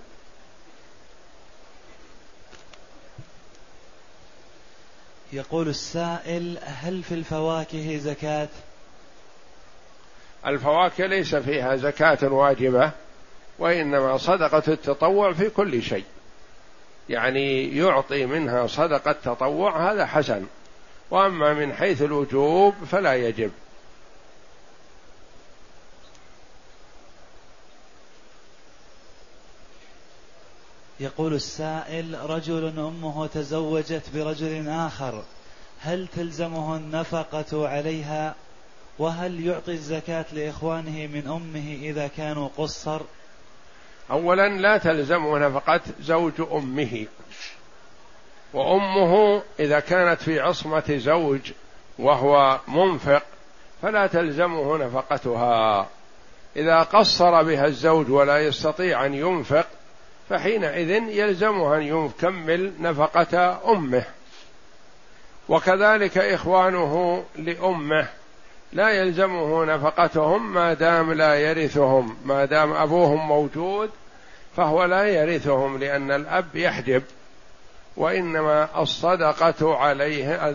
يقول 5.34 5.68
السائل 5.68 6.58
هل 6.64 7.04
في 7.04 7.14
الفواكه 7.14 7.98
زكاه 7.98 8.50
الفواكه 10.46 11.06
ليس 11.06 11.36
فيها 11.36 11.76
زكاة 11.76 12.34
واجبة 12.34 12.92
وإنما 13.60 14.18
صدقة 14.18 14.64
التطوع 14.74 15.34
في 15.34 15.50
كل 15.50 15.82
شيء 15.82 16.04
يعني 17.10 17.78
يعطي 17.78 18.26
منها 18.26 18.68
صدقة 18.68 19.12
تطوع 19.12 19.92
هذا 19.92 20.06
حسن 20.06 20.46
وأما 21.12 21.54
من 21.54 21.74
حيث 21.74 22.02
الوجوب 22.02 22.74
فلا 22.92 23.14
يجب 23.14 23.52
يقول 31.00 31.34
السائل 31.34 32.30
رجل 32.30 32.74
امه 32.80 33.28
تزوجت 33.28 34.04
برجل 34.14 34.70
اخر 34.70 35.24
هل 35.80 36.08
تلزمه 36.08 36.76
النفقه 36.76 37.68
عليها 37.70 38.36
وهل 39.00 39.46
يعطي 39.48 39.72
الزكاة 39.72 40.26
لإخوانه 40.34 41.08
من 41.08 41.28
أمه 41.28 41.78
إذا 41.82 42.08
كانوا 42.08 42.50
قصر 42.58 43.02
أولا 44.12 44.48
لا 44.50 44.78
تلزم 44.78 45.38
نفقة 45.38 45.82
زوج 46.02 46.34
أمه 46.52 47.06
وأمه 48.54 49.44
إذا 49.60 49.80
كانت 49.80 50.22
في 50.22 50.40
عصمة 50.40 50.84
زوج 50.90 51.52
وهو 52.00 52.60
منفق 52.68 53.24
فلا 53.82 54.08
تلزمه 54.08 54.78
نفقتها 54.78 55.88
إذا 56.56 56.80
قصر 56.80 57.44
بها 57.44 57.66
الزوج 57.66 58.10
ولا 58.10 58.38
يستطيع 58.40 59.06
أن 59.06 59.14
ينفق 59.14 59.68
فحينئذ 60.30 60.90
يلزمه 60.90 61.78
أن 61.78 61.82
يكمل 61.82 62.74
نفقة 62.80 63.62
أمه 63.72 64.04
وكذلك 65.50 66.18
إخوانه 66.18 67.24
لأمه 67.36 68.08
لا 68.74 68.90
يلزمه 68.90 69.66
نفقتهم 69.66 70.54
ما 70.54 70.74
دام 70.74 71.12
لا 71.14 71.36
يرثهم 71.36 72.16
ما 72.26 72.46
دام 72.46 72.74
أبوهم 72.74 73.28
موجود 73.28 73.90
فهو 74.58 74.84
لا 74.86 75.04
يرثهم 75.04 75.78
لأن 75.80 76.12
الأب 76.12 76.46
يحجب 76.56 77.04
وإنما 77.98 78.82
الصدقة 78.82 79.78
عليه 79.78 80.50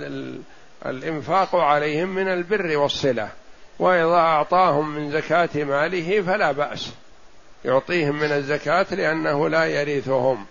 الإنفاق 0.87 1.57
عليهم 1.57 2.09
من 2.09 2.29
البر 2.29 2.77
والصلة 2.77 3.29
وإذا 3.79 4.15
أعطاهم 4.15 4.89
من 4.91 5.11
زكاة 5.11 5.49
ماله 5.65 6.23
فلا 6.23 6.53
بأس 6.53 6.91
يعطيهم 7.65 8.17
من 8.19 8.33
الزكاة 8.33 8.87
لأنه 8.91 9.49
لا 9.49 9.65
يرثهم 9.65 10.47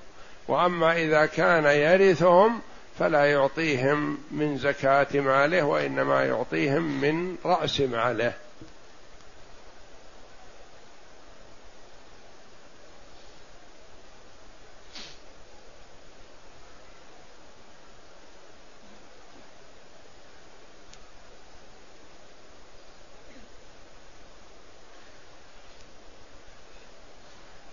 وأما 0.47 0.97
إذا 0.97 1.25
كان 1.25 1.65
يرثهم 1.65 2.59
فلا 2.99 3.31
يعطيهم 3.31 4.17
من 4.31 4.57
زكاة 4.57 5.07
ماله 5.19 5.63
وإنما 5.63 6.23
يعطيهم 6.25 7.01
من 7.01 7.37
رأس 7.45 7.81
ماله 7.81 8.33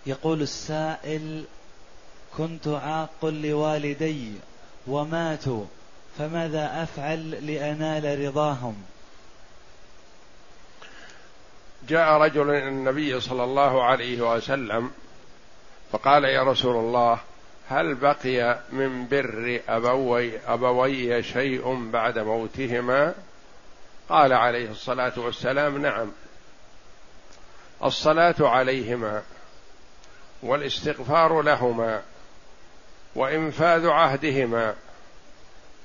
يقول 0.07 0.43
السائل 0.43 1.45
كنت 2.37 2.68
عاق 2.68 3.25
لوالدي 3.25 4.33
وماتوا 4.87 5.64
فماذا 6.18 6.82
افعل 6.82 7.47
لانال 7.53 8.24
رضاهم 8.26 8.76
جاء 11.89 12.12
رجل 12.20 12.51
الى 12.51 12.68
النبي 12.68 13.20
صلى 13.20 13.45
الله 13.45 13.82
عليه 13.85 14.35
وسلم 14.37 14.91
فقال 15.93 16.24
يا 16.24 16.43
رسول 16.43 16.76
الله 16.76 17.18
هل 17.68 17.95
بقي 17.95 18.59
من 18.72 19.09
بر 19.11 19.61
ابوي 19.68 20.39
ابوي 20.41 21.22
شيء 21.22 21.91
بعد 21.91 22.18
موتهما 22.18 23.14
قال 24.09 24.32
عليه 24.32 24.70
الصلاه 24.70 25.12
والسلام 25.16 25.78
نعم 25.82 26.11
الصلاه 27.85 28.35
عليهما 28.41 29.22
والاستغفار 30.43 31.43
لهما 31.43 32.03
وانفاذ 33.17 33.89
عهدهما 33.89 34.75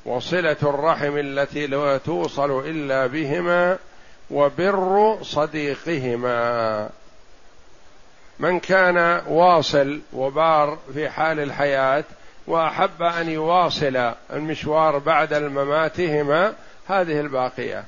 وصله 0.06 0.58
الرحم 0.64 1.18
التي 1.18 1.68
لا 1.68 1.98
توصل 1.98 2.60
الا 2.70 3.08
بهما 3.08 3.78
وبر 4.32 5.18
صديقهما 5.24 6.90
من 8.40 8.60
كان 8.60 9.22
واصل 9.28 10.00
وبار 10.14 10.78
في 10.94 11.10
حال 11.10 11.40
الحياه 11.40 12.04
واحب 12.48 13.02
ان 13.04 13.30
يواصل 13.30 14.12
المشوار 14.34 14.98
بعد 14.98 15.34
مماتهما 15.34 16.54
هذه 16.88 17.20
الباقيه 17.20 17.84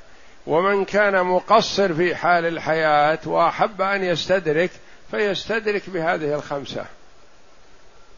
ومن 0.46 0.84
كان 0.84 1.26
مقصر 1.26 1.94
في 1.94 2.16
حال 2.16 2.46
الحياه 2.46 3.18
واحب 3.26 3.82
ان 3.82 4.04
يستدرك 4.04 4.70
فيستدرك 5.10 5.82
بهذه 5.90 6.34
الخمسه 6.34 6.84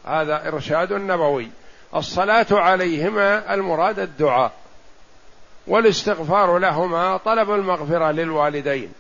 هذا 0.07 0.49
إرشاد 0.49 0.93
نبوي 0.93 1.49
الصلاة 1.95 2.47
عليهما 2.51 3.55
المراد 3.55 3.99
الدعاء 3.99 4.53
والاستغفار 5.67 6.59
لهما 6.59 7.17
طلب 7.17 7.51
المغفرة 7.51 8.11
للوالدين 8.11 8.93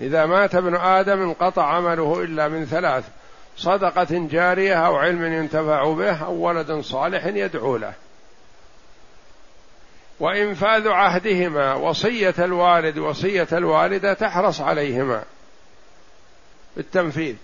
إذا 0.00 0.26
مات 0.26 0.54
ابن 0.54 0.76
آدم 0.76 1.22
انقطع 1.22 1.64
عمله 1.66 2.22
إلا 2.22 2.48
من 2.48 2.64
ثلاث 2.64 3.04
صدقة 3.56 4.28
جارية 4.30 4.86
أو 4.86 4.96
علم 4.96 5.24
ينتفع 5.32 5.92
به 5.94 6.22
أو 6.24 6.34
ولد 6.34 6.72
صالح 6.80 7.26
يدعو 7.26 7.76
له 7.76 7.92
وإنفاذ 10.20 10.88
عهدهما 10.88 11.74
وصية 11.74 12.34
الوالد 12.38 12.98
وصية 12.98 13.48
الوالدة 13.52 14.12
تحرص 14.14 14.60
عليهما 14.60 15.22
بالتنفيذ 16.76 17.36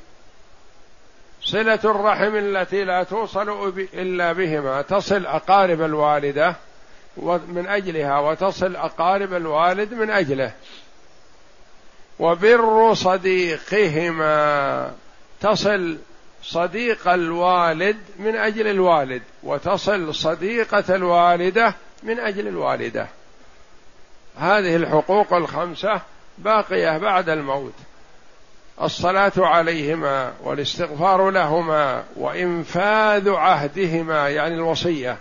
صلة 1.45 1.79
الرحم 1.85 2.37
التي 2.37 2.85
لا 2.85 3.03
توصل 3.03 3.73
إلا 3.95 4.33
بهما 4.33 4.83
تصل 4.83 5.27
أقارب 5.27 5.83
الوالدة 5.83 6.57
من 7.49 7.65
أجلها 7.69 8.19
وتصل 8.19 8.77
أقارب 8.77 9.35
الوالد 9.35 9.95
من 9.95 10.11
أجله 10.11 10.53
وبر 12.19 12.95
صديقهما 12.95 14.93
تصل 15.41 15.99
صديق 16.43 17.09
الوالد 17.09 17.97
من 18.19 18.37
أجل 18.37 18.67
الوالد 18.67 19.23
وتصل 19.43 20.15
صديقة 20.15 20.95
الوالدة 20.95 21.75
من 22.03 22.21
أجل 22.21 22.49
الوالدة 22.49 23.07
هذه 24.39 24.77
الحقوق 24.77 25.33
الخمسة 25.35 26.01
باقية 26.39 26.99
بعد 26.99 27.29
الموت 27.29 27.73
الصلاه 28.83 29.33
عليهما 29.39 30.33
والاستغفار 30.45 31.31
لهما 31.31 32.05
وانفاذ 32.17 33.31
عهدهما 33.31 34.29
يعني 34.29 34.55
الوصيه 34.55 35.19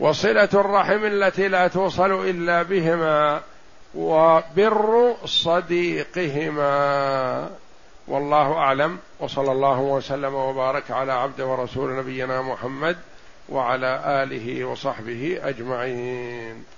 وصله 0.00 0.48
الرحم 0.54 1.04
التي 1.04 1.48
لا 1.48 1.68
توصل 1.68 2.28
الا 2.28 2.62
بهما 2.62 3.40
وبر 3.94 5.14
صديقهما 5.24 6.70
والله 8.08 8.52
اعلم 8.52 8.98
وصلى 9.20 9.52
الله 9.52 9.80
وسلم 9.80 10.34
وبارك 10.34 10.90
على 10.90 11.12
عبد 11.12 11.40
ورسول 11.40 11.96
نبينا 11.96 12.42
محمد 12.42 12.96
وعلى 13.48 14.00
اله 14.22 14.64
وصحبه 14.64 15.38
اجمعين 15.44 16.75